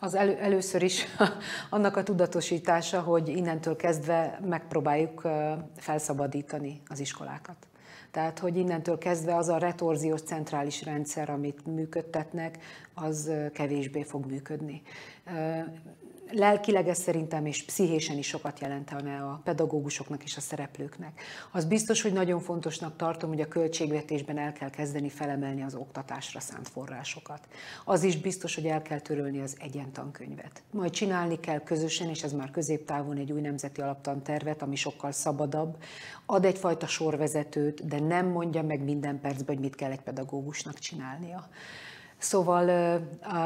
az 0.00 0.14
elő, 0.14 0.36
először 0.36 0.82
is 0.82 1.06
annak 1.70 1.96
a 1.96 2.02
tudatosítása, 2.02 3.00
hogy 3.00 3.28
innentől 3.28 3.76
kezdve 3.76 4.40
megpróbáljuk 4.48 5.28
felszabadítani 5.76 6.82
az 6.86 7.00
iskolákat. 7.00 7.56
Tehát, 8.10 8.38
hogy 8.38 8.56
innentől 8.56 8.98
kezdve 8.98 9.36
az 9.36 9.48
a 9.48 9.58
retorziós 9.58 10.20
centrális 10.22 10.82
rendszer, 10.82 11.30
amit 11.30 11.66
működtetnek, 11.66 12.58
az 12.94 13.30
kevésbé 13.52 14.02
fog 14.02 14.26
működni 14.26 14.82
lelkileg 16.32 16.88
ez 16.88 16.98
szerintem 16.98 17.46
és 17.46 17.64
pszichésen 17.64 18.18
is 18.18 18.26
sokat 18.26 18.60
jelentene 18.60 19.22
a 19.22 19.40
pedagógusoknak 19.44 20.24
és 20.24 20.36
a 20.36 20.40
szereplőknek. 20.40 21.20
Az 21.52 21.64
biztos, 21.64 22.02
hogy 22.02 22.12
nagyon 22.12 22.40
fontosnak 22.40 22.96
tartom, 22.96 23.30
hogy 23.30 23.40
a 23.40 23.48
költségvetésben 23.48 24.38
el 24.38 24.52
kell 24.52 24.70
kezdeni 24.70 25.08
felemelni 25.08 25.62
az 25.62 25.74
oktatásra 25.74 26.40
szánt 26.40 26.68
forrásokat. 26.68 27.48
Az 27.84 28.02
is 28.02 28.16
biztos, 28.16 28.54
hogy 28.54 28.66
el 28.66 28.82
kell 28.82 29.00
törölni 29.00 29.40
az 29.40 29.56
egyentankönyvet. 29.60 30.62
Majd 30.70 30.90
csinálni 30.90 31.40
kell 31.40 31.60
közösen, 31.62 32.08
és 32.08 32.22
ez 32.22 32.32
már 32.32 32.50
középtávon 32.50 33.16
egy 33.16 33.32
új 33.32 33.40
nemzeti 33.40 33.80
alaptantervet, 33.80 34.62
ami 34.62 34.76
sokkal 34.76 35.12
szabadabb, 35.12 35.76
ad 36.26 36.44
egyfajta 36.44 36.86
sorvezetőt, 36.86 37.86
de 37.86 38.00
nem 38.00 38.26
mondja 38.26 38.62
meg 38.62 38.80
minden 38.84 39.20
percben, 39.20 39.46
hogy 39.46 39.64
mit 39.64 39.74
kell 39.74 39.90
egy 39.90 40.00
pedagógusnak 40.00 40.78
csinálnia. 40.78 41.48
Szóval 42.20 42.68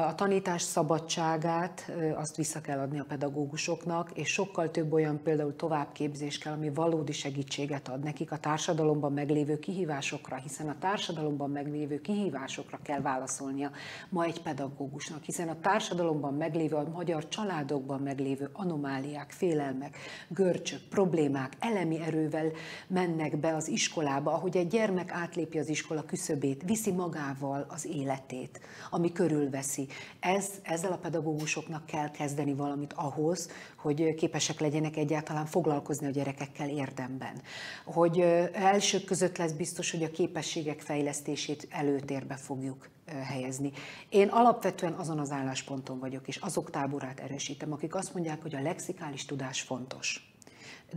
a 0.06 0.14
tanítás 0.14 0.62
szabadságát 0.62 1.92
azt 2.14 2.36
vissza 2.36 2.60
kell 2.60 2.78
adni 2.78 2.98
a 2.98 3.04
pedagógusoknak, 3.08 4.10
és 4.14 4.28
sokkal 4.28 4.70
több 4.70 4.92
olyan 4.92 5.22
például 5.22 5.56
továbbképzés 5.56 6.38
kell, 6.38 6.52
ami 6.52 6.70
valódi 6.70 7.12
segítséget 7.12 7.88
ad 7.88 8.02
nekik 8.02 8.32
a 8.32 8.38
társadalomban 8.38 9.12
meglévő 9.12 9.58
kihívásokra, 9.58 10.36
hiszen 10.36 10.68
a 10.68 10.78
társadalomban 10.78 11.50
meglévő 11.50 12.00
kihívásokra 12.00 12.78
kell 12.82 13.00
válaszolnia 13.00 13.70
ma 14.08 14.24
egy 14.24 14.42
pedagógusnak, 14.42 15.22
hiszen 15.22 15.48
a 15.48 15.60
társadalomban 15.60 16.34
meglévő, 16.34 16.76
a 16.76 16.88
magyar 16.92 17.28
családokban 17.28 18.00
meglévő 18.00 18.50
anomáliák, 18.52 19.30
félelmek, 19.30 19.96
görcsök, 20.28 20.80
problémák 20.90 21.52
elemi 21.58 22.00
erővel 22.00 22.50
mennek 22.86 23.36
be 23.36 23.54
az 23.54 23.68
iskolába, 23.68 24.32
ahogy 24.32 24.56
egy 24.56 24.68
gyermek 24.68 25.12
átlépi 25.12 25.58
az 25.58 25.68
iskola 25.68 26.04
küszöbét, 26.04 26.62
viszi 26.62 26.92
magával 26.92 27.66
az 27.68 27.86
életét 27.86 28.62
ami 28.90 29.12
körülveszi. 29.12 29.88
Ez, 30.20 30.50
ezzel 30.62 30.92
a 30.92 30.96
pedagógusoknak 30.96 31.86
kell 31.86 32.10
kezdeni 32.10 32.54
valamit 32.54 32.92
ahhoz, 32.92 33.50
hogy 33.76 34.14
képesek 34.14 34.60
legyenek 34.60 34.96
egyáltalán 34.96 35.46
foglalkozni 35.46 36.06
a 36.06 36.10
gyerekekkel 36.10 36.68
érdemben. 36.68 37.42
Hogy 37.84 38.20
elsők 38.52 39.04
között 39.04 39.36
lesz 39.36 39.52
biztos, 39.52 39.90
hogy 39.90 40.02
a 40.02 40.10
képességek 40.10 40.80
fejlesztését 40.80 41.66
előtérbe 41.70 42.36
fogjuk 42.36 42.88
helyezni. 43.06 43.72
Én 44.08 44.28
alapvetően 44.28 44.92
azon 44.92 45.18
az 45.18 45.30
állásponton 45.30 45.98
vagyok, 45.98 46.28
és 46.28 46.36
azok 46.36 46.70
táborát 46.70 47.20
erősítem, 47.20 47.72
akik 47.72 47.94
azt 47.94 48.14
mondják, 48.14 48.42
hogy 48.42 48.54
a 48.54 48.62
lexikális 48.62 49.24
tudás 49.24 49.60
fontos. 49.60 50.32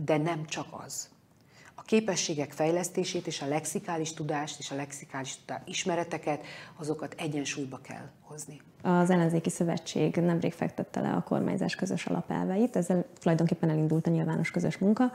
De 0.04 0.16
nem 0.16 0.46
csak 0.46 0.66
az 0.70 1.08
képességek 1.88 2.52
fejlesztését 2.52 3.26
és 3.26 3.42
a 3.42 3.46
lexikális 3.46 4.12
tudást 4.14 4.58
és 4.58 4.70
a 4.70 4.74
lexikális 4.74 5.38
ismereteket, 5.64 6.44
azokat 6.76 7.14
egyensúlyba 7.18 7.78
kell 7.82 8.08
hozni. 8.20 8.60
Az 8.82 9.10
ellenzéki 9.10 9.50
szövetség 9.50 10.16
nemrég 10.16 10.52
fektette 10.52 11.00
le 11.00 11.10
a 11.10 11.22
kormányzás 11.22 11.74
közös 11.74 12.06
alapelveit, 12.06 12.76
ezzel 12.76 13.04
tulajdonképpen 13.20 13.70
elindult 13.70 14.06
a 14.06 14.10
nyilvános 14.10 14.50
közös 14.50 14.78
munka. 14.78 15.12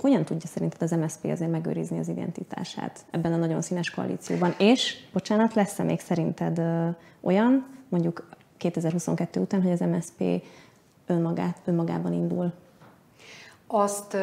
Hogyan 0.00 0.24
tudja 0.24 0.48
szerinted 0.48 0.82
az 0.82 0.90
MSZP 0.90 1.24
azért 1.24 1.50
megőrizni 1.50 1.98
az 1.98 2.08
identitását 2.08 3.04
ebben 3.10 3.32
a 3.32 3.36
nagyon 3.36 3.62
színes 3.62 3.90
koalícióban? 3.90 4.54
És, 4.58 4.96
bocsánat, 5.12 5.54
lesz-e 5.54 5.82
még 5.82 6.00
szerinted 6.00 6.60
olyan, 7.20 7.66
mondjuk 7.88 8.28
2022 8.56 9.40
után, 9.40 9.62
hogy 9.62 9.72
az 9.72 9.80
MSZP 9.80 10.42
önmagát, 11.06 11.60
önmagában 11.64 12.12
indul? 12.12 12.52
Azt 13.66 14.16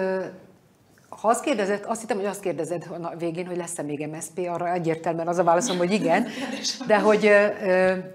ha 1.25 1.32
azt 1.32 1.44
kérdezed, 1.44 1.84
azt 1.88 2.01
hittem, 2.01 2.17
hogy 2.17 2.25
azt 2.25 2.39
kérdezed 2.39 2.88
a 3.01 3.15
végén, 3.17 3.46
hogy 3.46 3.58
lesz-e 3.58 3.82
még 3.82 4.08
MSZP, 4.08 4.48
arra 4.48 4.74
egyértelműen 4.74 5.27
az 5.27 5.38
a 5.38 5.44
válaszom, 5.44 5.77
hogy 5.77 5.91
igen, 5.91 6.27
de 6.88 7.00
hogy, 7.00 7.29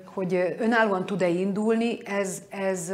hogy 0.04 0.54
önállóan 0.58 1.06
tud-e 1.06 1.28
indulni, 1.28 1.98
ez, 2.04 2.42
ez, 2.48 2.92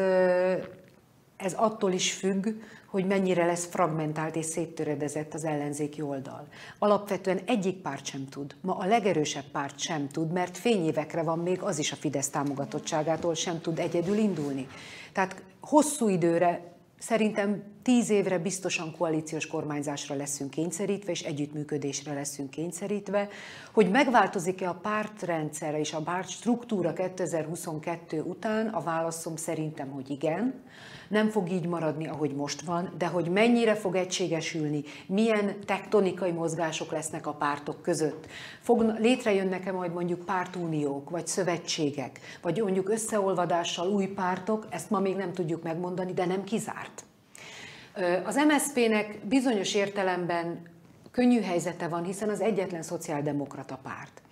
ez 1.37 1.53
attól 1.53 1.93
is 1.93 2.13
függ, 2.13 2.49
hogy 2.87 3.07
mennyire 3.07 3.47
lesz 3.47 3.67
fragmentált 3.67 4.37
és 4.37 4.45
széttöredezett 4.45 5.35
az 5.35 5.45
ellenzéki 5.45 6.03
oldal. 6.03 6.47
Alapvetően 6.79 7.41
egyik 7.47 7.77
párt 7.77 8.05
sem 8.05 8.29
tud. 8.29 8.55
Ma 8.61 8.77
a 8.77 8.87
legerősebb 8.87 9.45
párt 9.53 9.79
sem 9.79 10.09
tud, 10.09 10.33
mert 10.33 10.59
fényévekre 10.59 11.23
van 11.23 11.39
még 11.39 11.63
az 11.63 11.79
is 11.79 11.93
a 11.93 11.97
Fidesz 11.97 12.29
támogatottságától 12.29 13.35
sem 13.35 13.61
tud 13.61 13.79
egyedül 13.79 14.17
indulni. 14.17 14.69
Tehát 15.13 15.43
hosszú 15.61 16.09
időre 16.09 16.76
Szerintem 16.99 17.63
tíz 17.83 18.11
évre 18.11 18.39
biztosan 18.39 18.97
koalíciós 18.97 19.47
kormányzásra 19.47 20.15
leszünk 20.15 20.51
kényszerítve, 20.51 21.11
és 21.11 21.23
együttműködésre 21.23 22.15
leszünk 22.15 22.51
kényszerítve. 22.51 23.29
Hogy 23.73 23.91
megváltozik-e 23.91 24.69
a 24.69 24.79
pártrendszerre 24.83 25.79
és 25.79 25.93
a 25.93 26.01
párt 26.01 26.29
struktúra 26.29 26.93
2022 26.93 28.21
után, 28.21 28.67
a 28.67 28.81
válaszom 28.81 29.37
szerintem, 29.37 29.91
hogy 29.91 30.11
igen. 30.11 30.55
Nem 31.09 31.29
fog 31.29 31.51
így 31.51 31.67
maradni, 31.67 32.09
ahogy 32.09 32.35
most 32.35 32.61
van, 32.61 32.91
de 32.99 33.07
hogy 33.07 33.29
mennyire 33.29 33.75
fog 33.75 33.95
egységesülni, 33.95 34.83
milyen 35.07 35.55
tektonikai 35.65 36.31
mozgások 36.31 36.93
lesznek 36.93 37.27
a 37.27 37.33
pártok 37.33 37.83
között. 37.83 38.27
Fog, 38.61 38.95
létrejönnek-e 38.99 39.73
majd 39.73 39.93
mondjuk 39.93 40.25
pártuniók, 40.25 41.11
vagy 41.11 41.27
szövetségek, 41.27 42.21
vagy 42.43 42.61
mondjuk 42.63 42.89
összeolvadással 42.89 43.89
új 43.89 44.07
pártok, 44.07 44.67
ezt 44.71 44.91
ma 44.91 44.99
még 44.99 45.17
nem 45.17 45.33
tudjuk 45.33 45.63
megmondani, 45.63 46.13
de 46.13 46.27
nem 46.27 46.45
kizárt. 46.45 47.05
Az 48.25 48.35
MSZP-nek 48.35 49.19
bizonyos 49.29 49.75
értelemben 49.75 50.63
könnyű 51.11 51.41
helyzete 51.41 51.89
van, 51.89 52.05
hiszen 52.05 52.29
az 52.29 52.41
egyetlen 52.41 52.83
szociáldemokrata 52.83 53.79
párt. 53.83 54.23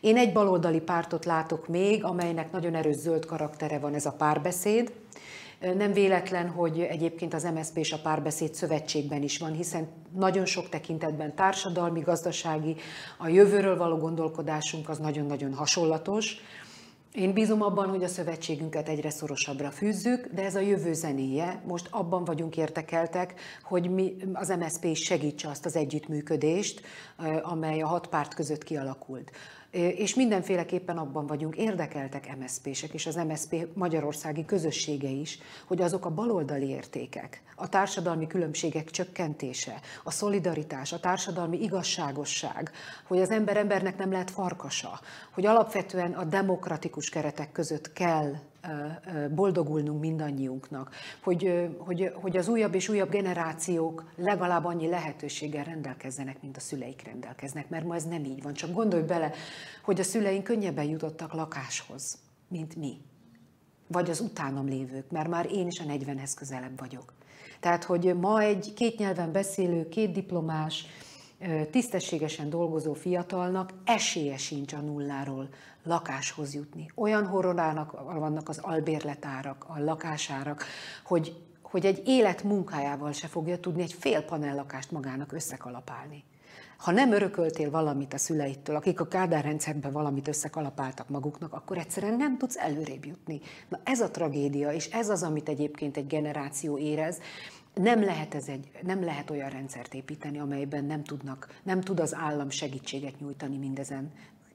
Én 0.00 0.16
egy 0.16 0.32
baloldali 0.32 0.80
pártot 0.80 1.24
látok 1.24 1.68
még, 1.68 2.04
amelynek 2.04 2.52
nagyon 2.52 2.74
erős 2.74 2.96
zöld 2.96 3.26
karaktere 3.26 3.78
van 3.78 3.94
ez 3.94 4.06
a 4.06 4.12
párbeszéd. 4.12 4.92
Nem 5.60 5.92
véletlen, 5.92 6.48
hogy 6.48 6.80
egyébként 6.80 7.34
az 7.34 7.42
MSZP 7.54 7.76
és 7.76 7.92
a 7.92 8.00
párbeszéd 8.02 8.54
szövetségben 8.54 9.22
is 9.22 9.38
van, 9.38 9.52
hiszen 9.52 9.88
nagyon 10.16 10.44
sok 10.44 10.68
tekintetben 10.68 11.34
társadalmi, 11.34 12.00
gazdasági, 12.00 12.76
a 13.18 13.28
jövőről 13.28 13.76
való 13.76 13.96
gondolkodásunk 13.96 14.88
az 14.88 14.98
nagyon-nagyon 14.98 15.54
hasonlatos. 15.54 16.36
Én 17.12 17.32
bízom 17.32 17.62
abban, 17.62 17.88
hogy 17.88 18.04
a 18.04 18.08
szövetségünket 18.08 18.88
egyre 18.88 19.10
szorosabbra 19.10 19.70
fűzzük, 19.70 20.26
de 20.34 20.44
ez 20.44 20.54
a 20.54 20.60
jövő 20.60 20.92
zenéje. 20.92 21.62
Most 21.66 21.88
abban 21.90 22.24
vagyunk 22.24 22.56
értekeltek, 22.56 23.40
hogy 23.62 23.90
mi, 23.90 24.16
az 24.32 24.48
MSZP 24.48 24.84
is 24.84 25.02
segítse 25.02 25.48
azt 25.48 25.64
az 25.64 25.76
együttműködést, 25.76 26.82
amely 27.42 27.80
a 27.80 27.86
hat 27.86 28.06
párt 28.06 28.34
között 28.34 28.64
kialakult 28.64 29.30
és 29.70 30.14
mindenféleképpen 30.14 30.98
abban 30.98 31.26
vagyunk. 31.26 31.56
Érdekeltek 31.56 32.36
MSZP-sek, 32.38 32.94
és 32.94 33.06
az 33.06 33.14
MSZP 33.14 33.66
magyarországi 33.74 34.44
közössége 34.44 35.08
is, 35.08 35.38
hogy 35.66 35.80
azok 35.82 36.04
a 36.04 36.14
baloldali 36.14 36.68
értékek, 36.68 37.42
a 37.56 37.68
társadalmi 37.68 38.26
különbségek 38.26 38.90
csökkentése, 38.90 39.80
a 40.04 40.10
szolidaritás, 40.10 40.92
a 40.92 41.00
társadalmi 41.00 41.62
igazságosság, 41.62 42.70
hogy 43.06 43.20
az 43.20 43.30
ember 43.30 43.56
embernek 43.56 43.98
nem 43.98 44.10
lehet 44.10 44.30
farkasa, 44.30 45.00
hogy 45.34 45.46
alapvetően 45.46 46.12
a 46.12 46.24
demokratikus 46.24 47.08
keretek 47.08 47.52
között 47.52 47.92
kell 47.92 48.34
boldogulnunk 49.30 50.00
mindannyiunknak, 50.00 50.94
hogy, 51.22 51.70
hogy, 51.78 52.12
hogy 52.14 52.36
az 52.36 52.48
újabb 52.48 52.74
és 52.74 52.88
újabb 52.88 53.10
generációk 53.10 54.12
legalább 54.16 54.64
annyi 54.64 54.88
lehetőséggel 54.88 55.64
rendelkezzenek, 55.64 56.42
mint 56.42 56.56
a 56.56 56.60
szüleik 56.60 57.02
rendelkeznek, 57.04 57.68
mert 57.68 57.84
ma 57.84 57.94
ez 57.94 58.04
nem 58.04 58.24
így 58.24 58.42
van. 58.42 58.52
Csak 58.52 58.72
gondolj 58.72 59.02
bele, 59.02 59.32
hogy 59.82 60.00
a 60.00 60.04
szüleink 60.04 60.44
könnyebben 60.44 60.84
jutottak 60.84 61.32
lakáshoz, 61.32 62.18
mint 62.48 62.76
mi. 62.76 63.00
Vagy 63.86 64.10
az 64.10 64.20
utánam 64.20 64.66
lévők, 64.66 65.10
mert 65.10 65.28
már 65.28 65.52
én 65.52 65.66
is 65.66 65.80
a 65.80 65.84
40-hez 65.84 66.32
közelebb 66.36 66.78
vagyok. 66.78 67.12
Tehát, 67.60 67.84
hogy 67.84 68.16
ma 68.20 68.40
egy 68.40 68.72
két 68.74 68.98
nyelven 68.98 69.32
beszélő, 69.32 69.88
két 69.88 70.12
diplomás, 70.12 70.86
tisztességesen 71.70 72.50
dolgozó 72.50 72.92
fiatalnak 72.92 73.70
esélye 73.84 74.36
sincs 74.36 74.72
a 74.72 74.80
nulláról 74.80 75.48
lakáshoz 75.82 76.54
jutni. 76.54 76.90
Olyan 76.94 77.26
horrorának 77.26 77.92
vannak 78.18 78.48
az 78.48 78.58
albérletárak, 78.58 79.64
a 79.68 79.78
lakásárak, 79.78 80.64
hogy, 81.04 81.42
hogy 81.62 81.86
egy 81.86 82.02
élet 82.06 82.42
munkájával 82.42 83.12
se 83.12 83.26
fogja 83.26 83.58
tudni 83.58 83.82
egy 83.82 83.92
fél 83.92 84.22
panel 84.22 84.54
lakást 84.54 84.90
magának 84.90 85.32
összekalapálni. 85.32 86.24
Ha 86.76 86.90
nem 86.90 87.12
örököltél 87.12 87.70
valamit 87.70 88.14
a 88.14 88.18
szüleitől, 88.18 88.76
akik 88.76 89.00
a 89.00 89.08
Kádár 89.08 89.44
rendszerben 89.44 89.92
valamit 89.92 90.28
összekalapáltak 90.28 91.08
maguknak, 91.08 91.52
akkor 91.52 91.78
egyszerűen 91.78 92.16
nem 92.16 92.38
tudsz 92.38 92.56
előrébb 92.56 93.04
jutni. 93.04 93.40
Na 93.68 93.80
ez 93.84 94.00
a 94.00 94.10
tragédia, 94.10 94.72
és 94.72 94.86
ez 94.86 95.08
az, 95.08 95.22
amit 95.22 95.48
egyébként 95.48 95.96
egy 95.96 96.06
generáció 96.06 96.78
érez, 96.78 97.18
nem 97.82 98.04
lehet, 98.04 98.34
ez 98.34 98.48
egy, 98.48 98.70
nem 98.82 99.04
lehet 99.04 99.30
olyan 99.30 99.50
rendszert 99.50 99.94
építeni, 99.94 100.38
amelyben 100.38 100.84
nem, 100.84 101.02
tudnak, 101.02 101.60
nem 101.62 101.80
tud 101.80 102.00
az 102.00 102.14
állam 102.14 102.50
segítséget 102.50 103.20
nyújtani 103.20 103.56
mindezen 103.56 104.12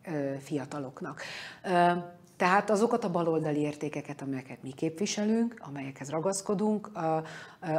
ö, 0.07 0.33
fiataloknak. 0.39 1.21
Ö, 1.63 1.91
tehát 2.37 2.69
azokat 2.69 3.03
a 3.03 3.11
baloldali 3.11 3.59
értékeket, 3.59 4.21
amelyeket 4.21 4.63
mi 4.63 4.71
képviselünk, 4.71 5.55
amelyekhez 5.67 6.09
ragaszkodunk, 6.09 6.97
a, 6.97 7.23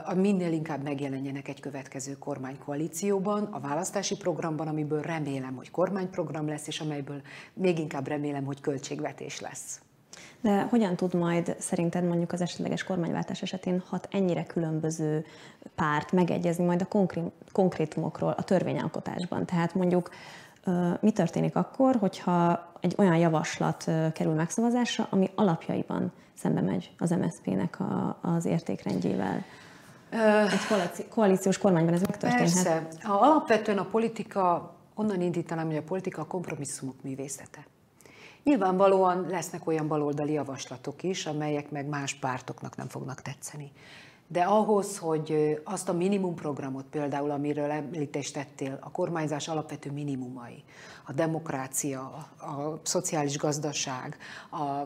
a 0.05 0.15
minél 0.15 0.53
inkább 0.53 0.83
megjelenjenek 0.83 1.49
egy 1.49 1.61
következő 1.61 2.19
kormánykoalícióban, 2.19 3.45
a 3.45 3.61
választási 3.61 4.17
programban, 4.17 4.69
amiből 4.69 5.01
remélem, 5.01 5.57
hogy 5.57 5.71
kormányprogram 5.71 6.49
lesz, 6.49 6.67
és 6.67 6.81
amelyből 6.81 7.21
még 7.53 7.79
inkább 7.79 8.07
remélem, 8.09 8.45
hogy 8.45 8.61
költségvetés 8.61 9.41
lesz. 9.41 9.81
De 10.41 10.63
hogyan 10.63 10.97
tud 10.97 11.15
majd 11.15 11.57
szerinted 11.59 12.05
mondjuk 12.05 12.33
az 12.33 12.41
esetleges 12.41 12.85
kormányváltás 12.85 13.43
esetén 13.43 13.83
hat 13.89 14.09
ennyire 14.11 14.45
különböző 14.45 15.25
párt 15.75 16.13
megegyezni 16.13 16.65
majd 16.65 16.87
a 16.91 17.17
konkrétumokról 17.53 18.31
a 18.31 18.43
törvényalkotásban? 18.43 19.47
Tehát 19.47 19.75
mondjuk 19.75 20.11
mi 21.01 21.11
történik 21.11 21.57
akkor, 21.57 21.97
hogyha 21.97 22.69
egy 22.81 22.95
olyan 22.99 23.17
javaslat 23.17 23.85
kerül 24.13 24.35
megszavazásra, 24.35 25.07
ami 25.11 25.31
alapjaiban 25.35 26.13
szembe 26.35 26.61
megy 26.61 26.91
az 26.99 27.11
MSZP-nek 27.11 27.81
a, 27.81 28.19
az 28.23 28.45
értékrendjével? 28.45 29.45
Egy 30.11 31.09
koalíciós 31.09 31.59
kormányban 31.59 31.95
ez 31.95 32.01
megtörténhet? 32.01 32.53
Persze. 32.53 32.89
Alapvetően 33.03 33.79
a 33.79 33.85
politika, 33.85 34.75
onnan 34.95 35.21
indítanám, 35.21 35.67
hogy 35.67 35.77
a 35.77 35.83
politika 35.83 36.21
a 36.21 36.27
kompromisszumok 36.27 37.03
művészete. 37.03 37.67
Nyilvánvalóan 38.47 39.27
lesznek 39.29 39.67
olyan 39.67 39.89
baloldali 39.89 40.33
javaslatok 40.33 41.03
is, 41.03 41.27
amelyek 41.27 41.71
meg 41.71 41.87
más 41.87 42.15
pártoknak 42.15 42.77
nem 42.77 42.89
fognak 42.89 43.23
tetszeni. 43.23 43.73
De 44.27 44.43
ahhoz, 44.43 44.99
hogy 44.99 45.61
azt 45.65 45.89
a 45.89 45.93
minimumprogramot 45.93 46.85
például, 46.85 47.31
amiről 47.31 47.71
említést 47.71 48.35
tettél, 48.35 48.79
a 48.81 48.91
kormányzás 48.91 49.49
alapvető 49.49 49.91
minimumai, 49.93 50.65
a 51.07 51.13
demokrácia, 51.13 52.01
a 52.39 52.81
szociális 52.83 53.39
gazdaság, 53.39 54.17
a, 54.51 54.83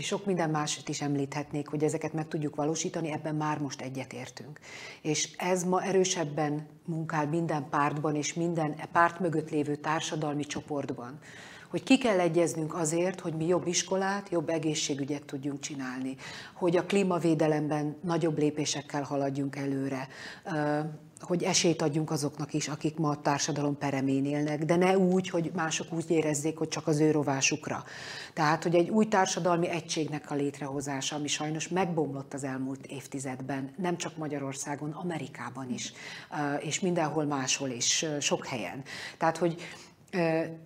sok 0.00 0.26
minden 0.26 0.50
mást 0.50 0.88
is 0.88 1.00
említhetnék, 1.00 1.68
hogy 1.68 1.84
ezeket 1.84 2.12
meg 2.12 2.28
tudjuk 2.28 2.56
valósítani, 2.56 3.12
ebben 3.12 3.34
már 3.34 3.58
most 3.58 3.80
egyetértünk. 3.80 4.60
És 5.02 5.34
ez 5.36 5.64
ma 5.64 5.82
erősebben 5.82 6.66
munkál 6.84 7.26
minden 7.26 7.68
pártban 7.68 8.14
és 8.14 8.34
minden 8.34 8.74
e 8.78 8.88
párt 8.92 9.20
mögött 9.20 9.50
lévő 9.50 9.76
társadalmi 9.76 10.44
csoportban 10.44 11.18
hogy 11.72 11.82
ki 11.82 11.98
kell 11.98 12.20
egyeznünk 12.20 12.74
azért, 12.74 13.20
hogy 13.20 13.34
mi 13.34 13.46
jobb 13.46 13.66
iskolát, 13.66 14.28
jobb 14.30 14.48
egészségügyet 14.48 15.22
tudjunk 15.22 15.60
csinálni, 15.60 16.16
hogy 16.54 16.76
a 16.76 16.84
klímavédelemben 16.84 17.96
nagyobb 18.02 18.38
lépésekkel 18.38 19.02
haladjunk 19.02 19.56
előre, 19.56 20.08
hogy 21.20 21.42
esélyt 21.42 21.82
adjunk 21.82 22.10
azoknak 22.10 22.54
is, 22.54 22.68
akik 22.68 22.96
ma 22.96 23.10
a 23.10 23.20
társadalom 23.20 23.78
peremén 23.78 24.24
élnek, 24.24 24.64
de 24.64 24.76
ne 24.76 24.98
úgy, 24.98 25.28
hogy 25.28 25.50
mások 25.54 25.92
úgy 25.92 26.10
érezzék, 26.10 26.58
hogy 26.58 26.68
csak 26.68 26.86
az 26.86 27.00
ő 27.00 27.10
rovásukra. 27.10 27.84
Tehát, 28.34 28.62
hogy 28.62 28.74
egy 28.74 28.88
új 28.88 29.08
társadalmi 29.08 29.68
egységnek 29.68 30.30
a 30.30 30.34
létrehozása, 30.34 31.16
ami 31.16 31.28
sajnos 31.28 31.68
megbomlott 31.68 32.34
az 32.34 32.44
elmúlt 32.44 32.86
évtizedben, 32.86 33.74
nem 33.76 33.96
csak 33.96 34.16
Magyarországon, 34.16 34.90
Amerikában 34.90 35.70
is, 35.70 35.92
és 36.60 36.80
mindenhol 36.80 37.24
máshol 37.24 37.68
is, 37.68 38.06
sok 38.20 38.46
helyen. 38.46 38.82
Tehát, 39.18 39.36
hogy 39.36 39.56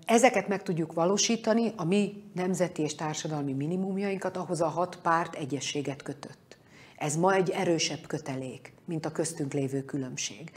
Ezeket 0.05 0.49
meg 0.49 0.63
tudjuk 0.63 0.93
valósítani, 0.93 1.73
a 1.77 1.85
mi 1.85 2.23
nemzeti 2.35 2.83
és 2.83 2.95
társadalmi 2.95 3.53
minimumjainkat 3.53 4.37
ahhoz 4.37 4.61
a 4.61 4.69
hat 4.69 4.99
párt 5.03 5.35
egyességet 5.35 6.03
kötött. 6.03 6.57
Ez 6.97 7.17
ma 7.17 7.35
egy 7.35 7.51
erősebb 7.51 8.07
kötelék, 8.07 8.73
mint 8.85 9.07
a 9.07 9.11
köztünk 9.13 9.53
lévő 9.53 9.85
különbség. 9.85 10.51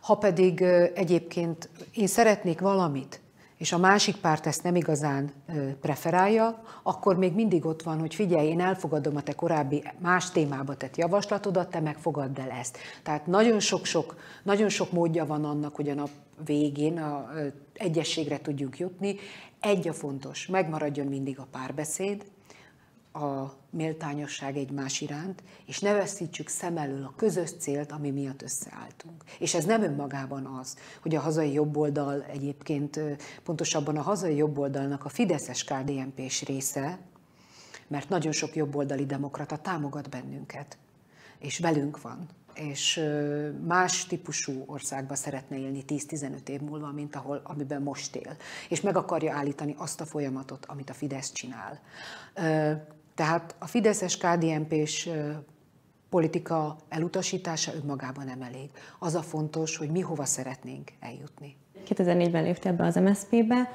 Ha 0.00 0.14
pedig 0.14 0.62
egyébként 0.94 1.68
én 1.94 2.06
szeretnék 2.06 2.60
valamit, 2.60 3.20
és 3.62 3.72
a 3.72 3.78
másik 3.78 4.16
párt 4.16 4.46
ezt 4.46 4.62
nem 4.62 4.76
igazán 4.76 5.32
preferálja, 5.80 6.62
akkor 6.82 7.16
még 7.16 7.32
mindig 7.34 7.64
ott 7.64 7.82
van, 7.82 8.00
hogy 8.00 8.14
figyelj, 8.14 8.46
én 8.46 8.60
elfogadom 8.60 9.16
a 9.16 9.22
te 9.22 9.32
korábbi 9.32 9.82
más 9.98 10.30
témába 10.30 10.76
tett 10.76 10.96
javaslatodat, 10.96 11.70
te 11.70 11.80
megfogadd 11.80 12.40
el 12.40 12.50
ezt. 12.50 12.78
Tehát 13.02 13.26
nagyon 13.26 13.60
sok-sok, 13.60 14.16
nagyon 14.42 14.68
sok 14.68 14.92
módja 14.92 15.26
van 15.26 15.44
annak, 15.44 15.74
hogy 15.74 15.88
a 15.88 15.94
nap 15.94 16.08
végén 16.44 16.98
a 16.98 17.30
egyességre 17.72 18.40
tudjunk 18.40 18.78
jutni. 18.78 19.16
Egy 19.60 19.88
a 19.88 19.92
fontos, 19.92 20.46
megmaradjon 20.46 21.06
mindig 21.06 21.38
a 21.38 21.46
párbeszéd, 21.50 22.24
a 23.12 23.56
méltányosság 23.70 24.56
egymás 24.56 25.00
iránt, 25.00 25.42
és 25.66 25.78
ne 25.78 25.92
veszítsük 25.92 26.48
szem 26.48 26.76
elől 26.76 27.04
a 27.04 27.12
közös 27.16 27.50
célt, 27.58 27.92
ami 27.92 28.10
miatt 28.10 28.42
összeálltunk. 28.42 29.24
És 29.38 29.54
ez 29.54 29.64
nem 29.64 29.82
önmagában 29.82 30.46
az, 30.46 30.76
hogy 31.02 31.14
a 31.14 31.20
hazai 31.20 31.52
jobboldal 31.52 32.22
egyébként, 32.22 33.00
pontosabban 33.42 33.96
a 33.96 34.02
hazai 34.02 34.36
jobboldalnak 34.36 35.04
a 35.04 35.08
Fideszes 35.08 35.64
KDNP-s 35.64 36.44
része, 36.44 36.98
mert 37.86 38.08
nagyon 38.08 38.32
sok 38.32 38.56
jobboldali 38.56 39.06
demokrata 39.06 39.56
támogat 39.56 40.10
bennünket, 40.10 40.78
és 41.38 41.58
velünk 41.58 42.00
van, 42.00 42.28
és 42.54 43.00
más 43.66 44.06
típusú 44.06 44.62
országba 44.66 45.14
szeretne 45.14 45.58
élni 45.58 45.84
10-15 45.88 46.48
év 46.48 46.60
múlva, 46.60 46.92
mint 46.92 47.16
ahol, 47.16 47.40
amiben 47.44 47.82
most 47.82 48.16
él. 48.16 48.36
És 48.68 48.80
meg 48.80 48.96
akarja 48.96 49.34
állítani 49.34 49.74
azt 49.78 50.00
a 50.00 50.06
folyamatot, 50.06 50.66
amit 50.66 50.90
a 50.90 50.94
Fidesz 50.94 51.32
csinál. 51.32 51.80
Tehát 53.14 53.54
a 53.58 53.66
Fideszes 53.66 54.16
KDNP-s 54.16 55.08
politika 56.10 56.76
elutasítása 56.88 57.72
önmagában 57.74 58.24
nem 58.24 58.42
elég. 58.42 58.70
Az 58.98 59.14
a 59.14 59.22
fontos, 59.22 59.76
hogy 59.76 59.90
mi 59.90 60.00
hova 60.00 60.24
szeretnénk 60.24 60.90
eljutni. 61.00 61.56
2004-ben 61.88 62.42
léptél 62.42 62.72
be 62.72 62.84
az 62.84 62.94
MSZP-be, 62.94 63.70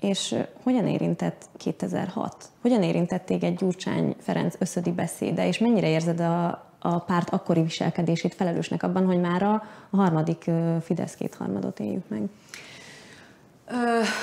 és 0.00 0.34
hogyan 0.62 0.86
érintett 0.86 1.48
2006? 1.56 2.44
Hogyan 2.60 2.82
érintett 2.82 3.24
téged 3.24 3.58
Gyurcsány 3.58 4.16
Ferenc 4.18 4.54
összödi 4.58 4.92
beszéde, 4.92 5.46
és 5.46 5.58
mennyire 5.58 5.88
érzed 5.88 6.20
a, 6.20 6.48
a 6.78 6.98
párt 6.98 7.30
akkori 7.30 7.62
viselkedését 7.62 8.34
felelősnek 8.34 8.82
abban, 8.82 9.06
hogy 9.06 9.20
már 9.20 9.42
a, 9.42 9.62
a 9.90 9.96
harmadik 9.96 10.50
Fidesz 10.82 11.14
kétharmadot 11.14 11.80
éljük 11.80 12.08
meg? 12.08 12.22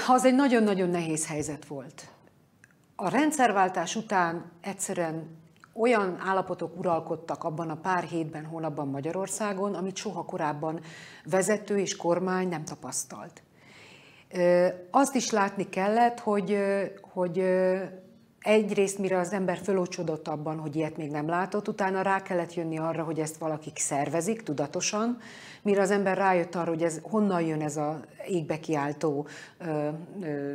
Az 0.08 0.25
egy 0.25 0.36
nagyon-nagyon 0.36 0.89
nehéz 0.89 1.27
helyzet 1.27 1.65
volt. 1.65 2.08
A 3.00 3.10
rendszerváltás 3.10 3.96
után 3.96 4.52
egyszerűen 4.62 5.38
olyan 5.74 6.18
állapotok 6.26 6.78
uralkodtak 6.78 7.44
abban 7.44 7.70
a 7.70 7.76
pár 7.76 8.04
hétben, 8.04 8.46
hónapban 8.46 8.88
Magyarországon, 8.88 9.74
amit 9.74 9.96
soha 9.96 10.26
korábban 10.26 10.80
vezető 11.24 11.78
és 11.78 11.96
kormány 11.96 12.48
nem 12.48 12.64
tapasztalt. 12.66 13.42
Azt 14.92 15.16
is 15.16 15.32
látni 15.32 15.70
kellett, 15.70 16.20
hogy, 16.20 16.58
hogy 17.02 17.44
egyrészt 18.40 18.98
mire 18.98 19.18
az 19.18 19.34
ember 19.34 19.58
fölócsodott 19.58 20.28
abban, 20.28 20.60
hogy 20.60 20.76
ilyet 20.76 20.98
még 20.98 21.12
nem 21.12 21.28
látott, 21.28 21.68
utána 21.68 22.02
rá 22.02 22.22
kellett 22.22 22.54
jönni 22.54 22.78
arra, 22.78 23.04
hogy 23.04 23.20
ezt 23.20 23.38
valakik 23.38 23.78
szervezik 23.78 24.44
tudatosan, 24.44 25.18
mire 25.62 25.82
az 25.82 25.92
ember 25.92 26.18
rájött 26.18 26.56
arra, 26.56 26.70
hogy 26.70 26.84
ez 26.84 27.00
honnan 27.02 27.42
jön 27.42 27.62
ez 27.62 27.78
a 27.78 28.00
égbe 28.28 28.60
kiáltó 28.60 29.28
ö, 29.58 29.90
ö, 30.22 30.54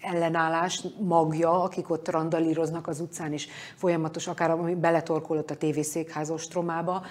ellenállás 0.00 0.84
magja, 0.98 1.62
akik 1.62 1.90
ott 1.90 2.10
randalíroznak 2.10 2.86
az 2.86 3.00
utcán, 3.00 3.32
és 3.32 3.48
folyamatos, 3.76 4.26
akár 4.26 4.50
ami 4.50 4.74
beletorkolott 4.74 5.50
a 5.50 5.56
tévészékház 5.56 6.30
ostromába. 6.30 7.02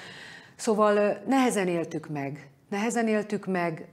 Szóval 0.55 1.21
nehezen 1.27 1.67
éltük 1.67 2.09
meg, 2.09 2.49
nehezen 2.69 3.07
éltük 3.07 3.45
meg, 3.45 3.89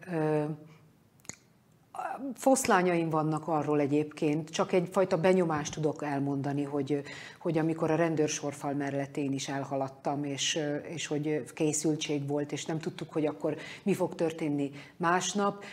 foszlányaim 2.34 3.10
vannak 3.10 3.48
arról 3.48 3.80
egyébként, 3.80 4.50
csak 4.50 4.72
egyfajta 4.72 5.16
benyomást 5.20 5.74
tudok 5.74 6.04
elmondani, 6.04 6.62
hogy, 6.62 7.02
hogy 7.38 7.58
amikor 7.58 7.90
a 7.90 7.94
rendőrsorfal 7.94 8.72
mellett 8.72 9.16
én 9.16 9.32
is 9.32 9.48
elhaladtam, 9.48 10.24
és, 10.24 10.58
és 10.88 11.06
hogy 11.06 11.44
készültség 11.54 12.26
volt, 12.26 12.52
és 12.52 12.64
nem 12.64 12.78
tudtuk, 12.78 13.12
hogy 13.12 13.26
akkor 13.26 13.56
mi 13.82 13.94
fog 13.94 14.14
történni 14.14 14.70
másnap. 14.96 15.64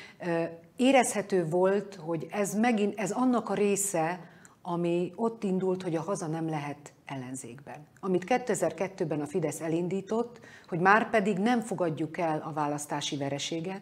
Érezhető 0.75 1.45
volt, 1.45 1.95
hogy 1.95 2.27
ez 2.31 2.55
megint, 2.55 2.99
ez 2.99 3.11
annak 3.11 3.49
a 3.49 3.53
része, 3.53 4.19
ami 4.61 5.13
ott 5.15 5.43
indult, 5.43 5.83
hogy 5.83 5.95
a 5.95 6.01
haza 6.01 6.27
nem 6.27 6.49
lehet 6.49 6.93
ellenzékben. 7.05 7.87
Amit 7.99 8.23
2002-ben 8.27 9.21
a 9.21 9.25
Fidesz 9.25 9.61
elindított, 9.61 10.39
hogy 10.67 10.79
már 10.79 11.09
pedig 11.09 11.37
nem 11.37 11.61
fogadjuk 11.61 12.17
el 12.17 12.41
a 12.45 12.53
választási 12.53 13.17
vereséget, 13.17 13.81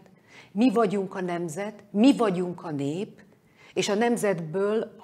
mi 0.51 0.71
vagyunk 0.71 1.15
a 1.15 1.21
nemzet, 1.21 1.83
mi 1.91 2.15
vagyunk 2.17 2.63
a 2.63 2.71
nép, 2.71 3.21
és 3.73 3.89
a 3.89 3.95
nemzetből 3.95 4.97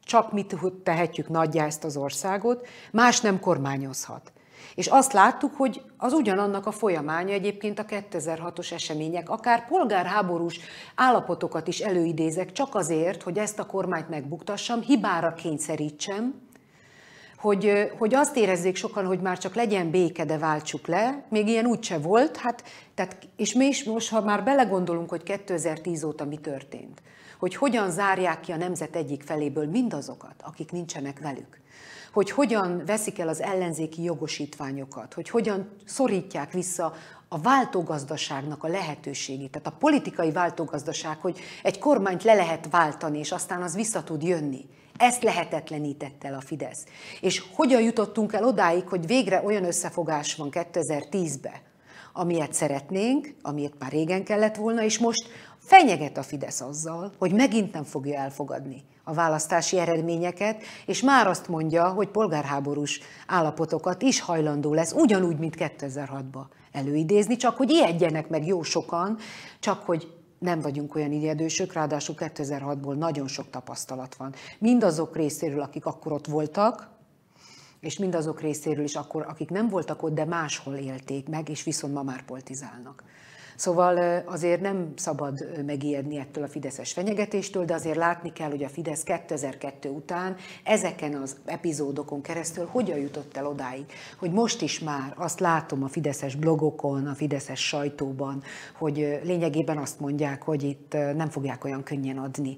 csak 0.00 0.32
mit 0.32 0.56
tehetjük 0.82 1.28
nagyjá 1.28 1.64
ezt 1.64 1.84
az 1.84 1.96
országot, 1.96 2.66
más 2.92 3.20
nem 3.20 3.40
kormányozhat. 3.40 4.32
És 4.74 4.86
azt 4.86 5.12
láttuk, 5.12 5.54
hogy 5.54 5.82
az 5.96 6.12
ugyanannak 6.12 6.66
a 6.66 6.70
folyamánya 6.70 7.32
egyébként 7.32 7.78
a 7.78 7.84
2006-os 7.84 8.72
események, 8.72 9.28
akár 9.28 9.66
polgárháborús 9.66 10.60
állapotokat 10.94 11.68
is 11.68 11.80
előidézek, 11.80 12.52
csak 12.52 12.74
azért, 12.74 13.22
hogy 13.22 13.38
ezt 13.38 13.58
a 13.58 13.66
kormányt 13.66 14.08
megbuktassam, 14.08 14.80
hibára 14.80 15.32
kényszerítsem, 15.32 16.47
hogy, 17.38 17.90
hogy 17.98 18.14
azt 18.14 18.36
érezzék 18.36 18.76
sokan, 18.76 19.06
hogy 19.06 19.20
már 19.20 19.38
csak 19.38 19.54
legyen 19.54 19.90
béke, 19.90 20.24
de 20.24 20.38
váltsuk 20.38 20.86
le. 20.86 21.24
Még 21.28 21.48
ilyen 21.48 21.66
úgyse 21.66 21.98
volt, 21.98 22.36
hát, 22.36 22.62
tehát, 22.94 23.28
és 23.36 23.52
mi 23.52 23.66
is 23.66 23.84
most, 23.84 24.10
ha 24.10 24.20
már 24.20 24.44
belegondolunk, 24.44 25.08
hogy 25.08 25.22
2010 25.22 26.04
óta 26.04 26.24
mi 26.24 26.36
történt, 26.36 27.02
hogy 27.38 27.54
hogyan 27.54 27.90
zárják 27.90 28.40
ki 28.40 28.52
a 28.52 28.56
nemzet 28.56 28.96
egyik 28.96 29.22
feléből 29.22 29.66
mindazokat, 29.66 30.34
akik 30.42 30.72
nincsenek 30.72 31.18
velük, 31.20 31.60
hogy 32.12 32.30
hogyan 32.30 32.82
veszik 32.86 33.18
el 33.18 33.28
az 33.28 33.40
ellenzéki 33.40 34.02
jogosítványokat, 34.02 35.14
hogy 35.14 35.28
hogyan 35.28 35.70
szorítják 35.84 36.52
vissza 36.52 36.94
a 37.28 37.38
váltógazdaságnak 37.38 38.64
a 38.64 38.68
lehetőségét, 38.68 39.50
tehát 39.50 39.66
a 39.66 39.76
politikai 39.78 40.32
váltógazdaság, 40.32 41.20
hogy 41.20 41.40
egy 41.62 41.78
kormányt 41.78 42.24
le 42.24 42.34
lehet 42.34 42.68
váltani, 42.70 43.18
és 43.18 43.32
aztán 43.32 43.62
az 43.62 43.74
vissza 43.74 44.02
tud 44.02 44.22
jönni. 44.22 44.64
Ezt 44.96 45.22
lehetetlenítette 45.22 46.28
el 46.28 46.34
a 46.34 46.40
Fidesz. 46.40 46.84
És 47.20 47.42
hogyan 47.54 47.82
jutottunk 47.82 48.32
el 48.32 48.44
odáig, 48.44 48.88
hogy 48.88 49.06
végre 49.06 49.42
olyan 49.44 49.64
összefogás 49.64 50.34
van 50.34 50.48
2010-ben, 50.52 51.60
amilyet 52.12 52.52
szeretnénk, 52.52 53.34
amilyet 53.42 53.78
már 53.78 53.90
régen 53.90 54.24
kellett 54.24 54.56
volna, 54.56 54.82
és 54.82 54.98
most 54.98 55.28
fenyeget 55.58 56.16
a 56.16 56.22
Fidesz 56.22 56.60
azzal, 56.60 57.12
hogy 57.18 57.32
megint 57.32 57.72
nem 57.72 57.84
fogja 57.84 58.18
elfogadni 58.18 58.84
a 59.04 59.12
választási 59.12 59.78
eredményeket, 59.78 60.62
és 60.86 61.02
már 61.02 61.26
azt 61.26 61.48
mondja, 61.48 61.88
hogy 61.88 62.08
polgárháborús 62.08 63.00
állapotokat 63.26 64.02
is 64.02 64.20
hajlandó 64.20 64.74
lesz, 64.74 64.92
ugyanúgy, 64.92 65.38
mint 65.38 65.56
2006-ban 65.58 66.44
előidézni, 66.78 67.36
csak 67.36 67.56
hogy 67.56 67.70
ijedjenek 67.70 68.28
meg 68.28 68.46
jó 68.46 68.62
sokan, 68.62 69.18
csak 69.60 69.82
hogy 69.82 70.12
nem 70.38 70.60
vagyunk 70.60 70.94
olyan 70.94 71.12
ijedősök, 71.12 71.72
ráadásul 71.72 72.14
2006-ból 72.18 72.94
nagyon 72.94 73.28
sok 73.28 73.50
tapasztalat 73.50 74.14
van. 74.14 74.34
Mindazok 74.58 75.16
részéről, 75.16 75.60
akik 75.60 75.86
akkor 75.86 76.12
ott 76.12 76.26
voltak, 76.26 76.88
és 77.80 77.98
mindazok 77.98 78.40
részéről 78.40 78.84
is 78.84 78.94
akkor, 78.94 79.26
akik 79.28 79.50
nem 79.50 79.68
voltak 79.68 80.02
ott, 80.02 80.14
de 80.14 80.24
máshol 80.24 80.74
élték 80.74 81.28
meg, 81.28 81.48
és 81.48 81.62
viszont 81.62 81.94
ma 81.94 82.02
már 82.02 82.24
politizálnak. 82.24 83.02
Szóval 83.58 84.22
azért 84.26 84.60
nem 84.60 84.92
szabad 84.96 85.64
megijedni 85.66 86.18
ettől 86.18 86.44
a 86.44 86.48
fideszes 86.48 86.92
fenyegetéstől, 86.92 87.64
de 87.64 87.74
azért 87.74 87.96
látni 87.96 88.32
kell, 88.32 88.50
hogy 88.50 88.64
a 88.64 88.68
Fidesz 88.68 89.02
2002 89.02 89.88
után 89.88 90.36
ezeken 90.64 91.14
az 91.14 91.36
epizódokon 91.44 92.20
keresztül 92.20 92.66
hogyan 92.66 92.98
jutott 92.98 93.36
el 93.36 93.46
odáig, 93.46 93.84
hogy 94.18 94.32
most 94.32 94.62
is 94.62 94.78
már 94.80 95.14
azt 95.16 95.40
látom 95.40 95.82
a 95.82 95.88
fideszes 95.88 96.34
blogokon, 96.34 97.06
a 97.06 97.14
fideszes 97.14 97.66
sajtóban, 97.66 98.42
hogy 98.78 99.20
lényegében 99.22 99.78
azt 99.78 100.00
mondják, 100.00 100.42
hogy 100.42 100.62
itt 100.62 100.92
nem 100.92 101.28
fogják 101.28 101.64
olyan 101.64 101.82
könnyen 101.82 102.18
adni 102.18 102.56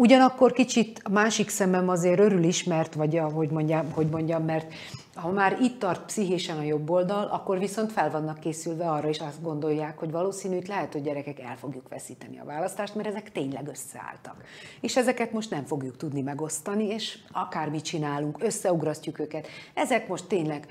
Ugyanakkor 0.00 0.52
kicsit 0.52 1.00
a 1.04 1.10
másik 1.10 1.48
szemem 1.48 1.88
azért 1.88 2.18
örül 2.18 2.42
is, 2.42 2.64
mert, 2.64 2.94
vagy 2.94 3.16
ahogy 3.16 3.50
mondjam, 3.50 3.92
hogy 3.92 4.06
mondjam, 4.06 4.44
mert 4.44 4.72
ha 5.14 5.30
már 5.30 5.58
itt 5.60 5.78
tart 5.78 6.04
pszichésen 6.04 6.58
a 6.58 6.62
jobb 6.62 6.90
oldal, 6.90 7.28
akkor 7.32 7.58
viszont 7.58 7.92
fel 7.92 8.10
vannak 8.10 8.40
készülve 8.40 8.90
arra, 8.90 9.08
és 9.08 9.18
azt 9.18 9.42
gondolják, 9.42 9.98
hogy 9.98 10.10
valószínű, 10.10 10.58
lehet, 10.66 10.92
hogy 10.92 11.02
gyerekek 11.02 11.40
el 11.40 11.56
fogjuk 11.56 11.88
veszíteni 11.88 12.38
a 12.38 12.44
választást, 12.44 12.94
mert 12.94 13.08
ezek 13.08 13.32
tényleg 13.32 13.68
összeálltak. 13.68 14.44
És 14.80 14.96
ezeket 14.96 15.32
most 15.32 15.50
nem 15.50 15.64
fogjuk 15.64 15.96
tudni 15.96 16.20
megosztani, 16.20 16.84
és 16.84 17.18
akármit 17.32 17.84
csinálunk, 17.84 18.42
összeugrasztjuk 18.42 19.18
őket. 19.18 19.46
Ezek 19.74 20.08
most 20.08 20.26
tényleg 20.26 20.66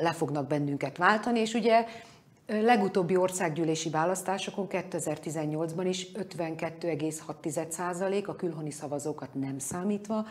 le 0.00 0.12
fognak 0.12 0.46
bennünket 0.46 0.96
váltani, 0.96 1.40
és 1.40 1.54
ugye 1.54 1.84
legutóbbi 2.48 3.16
országgyűlési 3.16 3.90
választásokon 3.90 4.66
2018-ban 4.70 5.84
is 5.88 6.06
52,6% 6.14 8.26
a 8.26 8.36
külhoni 8.36 8.70
szavazókat 8.70 9.34
nem 9.34 9.58
számítva 9.58 10.26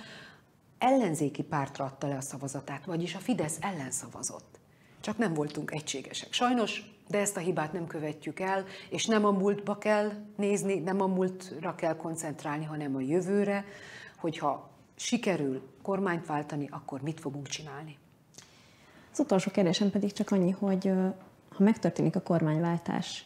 ellenzéki 0.77 1.43
pártra 1.43 1.86
adta 1.86 2.08
le 2.08 2.15
a 2.15 2.21
szavazatát, 2.21 2.86
vagyis 2.86 3.15
a 3.15 3.19
Fidesz 3.19 3.58
ellen 3.62 3.91
szavazott. 3.91 4.60
Csak 4.99 5.17
nem 5.17 5.34
voltunk 5.34 5.71
egységesek. 5.71 6.34
Sajnos, 6.34 6.95
de 7.08 7.17
ezt 7.17 7.38
a 7.38 7.39
hibát 7.39 7.73
nem 7.73 7.88
követjük 7.88 8.39
el, 8.39 8.65
és 8.89 9.06
nem 9.06 9.25
a 9.25 9.32
múltba 9.32 9.77
kell 9.77 10.12
nézni, 10.36 10.80
nem 10.80 11.01
a 11.01 11.08
múltra 11.08 11.75
kell 11.75 11.95
koncentrálni, 11.95 12.65
hanem 12.65 12.95
a 12.95 12.99
jövőre, 12.99 13.65
hogyha 14.17 14.69
sikerül 14.95 15.62
kormányt 15.82 16.25
váltani, 16.25 16.67
akkor 16.71 17.01
mit 17.01 17.19
fogunk 17.19 17.47
csinálni. 17.47 17.97
Az 19.12 19.19
utolsó 19.19 19.51
kérdésem 19.51 19.89
pedig 19.89 20.12
csak 20.12 20.32
annyi, 20.32 20.51
hogy 20.51 20.91
ha 21.58 21.63
megtörténik 21.63 22.15
a 22.15 22.22
kormányváltás, 22.22 23.26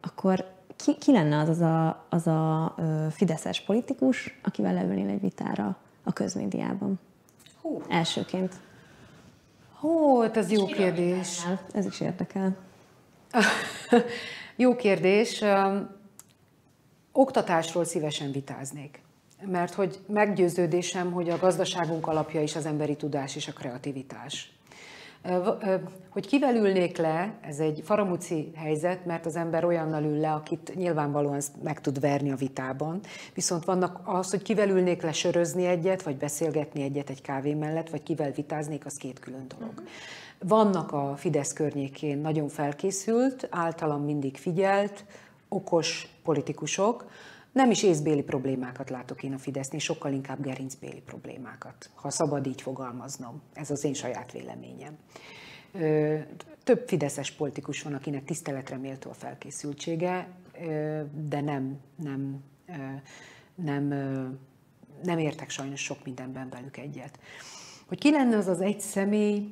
akkor 0.00 0.44
ki, 0.76 0.96
ki 0.98 1.12
lenne 1.12 1.38
az 1.38 1.48
az 1.48 1.60
a, 1.60 2.06
az 2.08 2.26
a 2.26 2.74
fideszes 3.10 3.60
politikus, 3.60 4.38
akivel 4.42 4.74
leülnél 4.74 5.08
egy 5.08 5.20
vitára 5.20 5.76
a 6.04 6.12
közmédiában? 6.12 7.00
Hú. 7.60 7.82
Elsőként. 7.88 8.54
Hú, 9.78 10.20
hát 10.20 10.36
ez 10.36 10.50
jó 10.50 10.66
kérdés. 10.66 11.46
Ez 11.72 11.86
is 11.86 12.00
érdekel. 12.00 12.56
jó 14.56 14.76
kérdés. 14.76 15.44
Oktatásról 17.12 17.84
szívesen 17.84 18.32
vitáznék. 18.32 19.02
Mert 19.46 19.74
hogy 19.74 20.00
meggyőződésem, 20.06 21.12
hogy 21.12 21.28
a 21.28 21.38
gazdaságunk 21.38 22.06
alapja 22.06 22.42
is 22.42 22.56
az 22.56 22.66
emberi 22.66 22.96
tudás 22.96 23.36
és 23.36 23.48
a 23.48 23.52
kreativitás. 23.52 24.52
Hogy 26.08 26.26
kivel 26.26 26.56
ülnék 26.56 26.96
le, 26.96 27.34
ez 27.40 27.58
egy 27.58 27.82
faramuci 27.84 28.52
helyzet, 28.54 29.06
mert 29.06 29.26
az 29.26 29.36
ember 29.36 29.64
olyannal 29.64 30.04
ül 30.04 30.20
le, 30.20 30.32
akit 30.32 30.72
nyilvánvalóan 30.74 31.40
meg 31.62 31.80
tud 31.80 32.00
verni 32.00 32.30
a 32.30 32.36
vitában. 32.36 33.00
Viszont 33.34 33.64
vannak 33.64 34.00
az, 34.04 34.30
hogy 34.30 34.42
kivel 34.42 34.68
ülnék 34.68 35.02
le 35.02 35.12
sörözni 35.12 35.66
egyet, 35.66 36.02
vagy 36.02 36.16
beszélgetni 36.16 36.82
egyet 36.82 37.10
egy 37.10 37.22
kávé 37.22 37.54
mellett, 37.54 37.90
vagy 37.90 38.02
kivel 38.02 38.30
vitáznék, 38.30 38.86
az 38.86 38.96
két 38.96 39.18
külön 39.18 39.46
dolog. 39.58 39.82
Vannak 40.38 40.92
a 40.92 41.14
Fidesz 41.16 41.52
környékén 41.52 42.18
nagyon 42.18 42.48
felkészült, 42.48 43.48
általam 43.50 44.04
mindig 44.04 44.36
figyelt, 44.36 45.04
okos 45.48 46.08
politikusok, 46.24 47.06
nem 47.52 47.70
is 47.70 47.82
észbéli 47.82 48.22
problémákat 48.22 48.90
látok 48.90 49.22
én 49.22 49.32
a 49.32 49.38
Fidesznél, 49.38 49.80
sokkal 49.80 50.12
inkább 50.12 50.42
gerincbéli 50.42 51.00
problémákat, 51.00 51.90
ha 51.94 52.10
szabad 52.10 52.46
így 52.46 52.62
fogalmaznom. 52.62 53.42
Ez 53.52 53.70
az 53.70 53.84
én 53.84 53.94
saját 53.94 54.32
véleményem. 54.32 54.96
Több 56.64 56.88
fideszes 56.88 57.30
politikus 57.30 57.82
van, 57.82 57.94
akinek 57.94 58.24
tiszteletre 58.24 58.76
méltó 58.76 59.10
a 59.10 59.14
felkészültsége, 59.14 60.28
de 61.28 61.40
nem, 61.40 61.80
nem, 61.96 62.42
nem, 63.54 63.86
nem 65.02 65.18
értek 65.18 65.50
sajnos 65.50 65.80
sok 65.80 66.04
mindenben 66.04 66.48
velük 66.48 66.76
egyet. 66.76 67.18
Hogy 67.88 67.98
ki 67.98 68.10
lenne 68.10 68.36
az 68.36 68.46
az 68.46 68.60
egy 68.60 68.80
személy, 68.80 69.48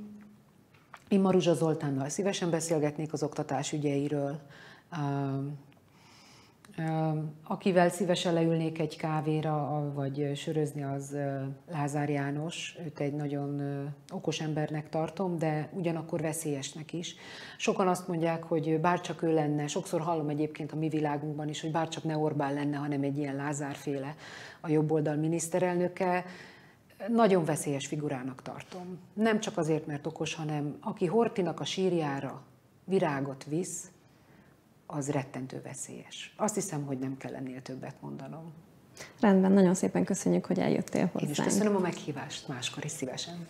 én 1.09 1.21
Maruzsa 1.21 1.55
Zoltánnal 1.55 2.09
szívesen 2.09 2.51
beszélgetnék 2.51 3.13
az 3.13 3.23
oktatás 3.23 3.73
ügyeiről, 3.73 4.41
Akivel 7.47 7.89
szívesen 7.89 8.33
leülnék 8.33 8.79
egy 8.79 8.97
kávéra, 8.97 9.91
vagy 9.95 10.31
sörözni, 10.35 10.83
az 10.83 11.17
Lázár 11.71 12.09
János. 12.11 12.77
Őt 12.85 13.01
egy 13.01 13.13
nagyon 13.13 13.61
okos 14.13 14.41
embernek 14.41 14.89
tartom, 14.89 15.39
de 15.39 15.69
ugyanakkor 15.73 16.21
veszélyesnek 16.21 16.93
is. 16.93 17.15
Sokan 17.57 17.89
azt 17.89 18.09
mondják, 18.09 18.43
hogy 18.43 18.81
bárcsak 18.81 19.23
ő 19.23 19.35
lenne, 19.35 19.67
sokszor 19.67 20.01
hallom 20.01 20.29
egyébként 20.29 20.73
a 20.73 20.77
mi 20.77 20.89
világunkban 20.89 21.49
is, 21.49 21.61
hogy 21.61 21.71
bárcsak 21.71 22.05
ne 22.05 22.17
Orbán 22.17 22.55
lenne, 22.55 22.77
hanem 22.77 23.03
egy 23.03 23.19
ilyen 23.19 23.37
Lázárféle 23.37 24.15
a 24.61 24.69
jobboldal 24.69 25.17
miniszterelnöke. 25.17 26.25
Nagyon 27.09 27.45
veszélyes 27.45 27.87
figurának 27.87 28.43
tartom. 28.43 28.99
Nem 29.13 29.41
csak 29.41 29.57
azért, 29.57 29.87
mert 29.87 30.07
okos, 30.07 30.35
hanem 30.35 30.77
aki 30.81 31.07
Hortinak 31.07 31.61
a 31.61 31.65
sírjára 31.65 32.43
virágot 32.85 33.45
visz, 33.45 33.91
az 34.93 35.11
rettentő 35.11 35.61
veszélyes. 35.63 36.35
Azt 36.37 36.55
hiszem, 36.55 36.87
hogy 36.87 36.99
nem 36.99 37.17
kell 37.17 37.35
ennél 37.35 37.63
többet 37.63 37.95
mondanom. 38.01 38.53
Rendben, 39.21 39.53
nagyon 39.53 39.75
szépen 39.75 40.05
köszönjük, 40.05 40.45
hogy 40.45 40.59
eljöttél 40.59 41.11
hozzánk. 41.13 41.25
Én 41.25 41.31
is 41.31 41.53
köszönöm 41.53 41.77
a 41.77 41.79
meghívást, 41.79 42.49
máskor 42.49 42.85
is 42.85 42.91
szívesen. 42.91 43.47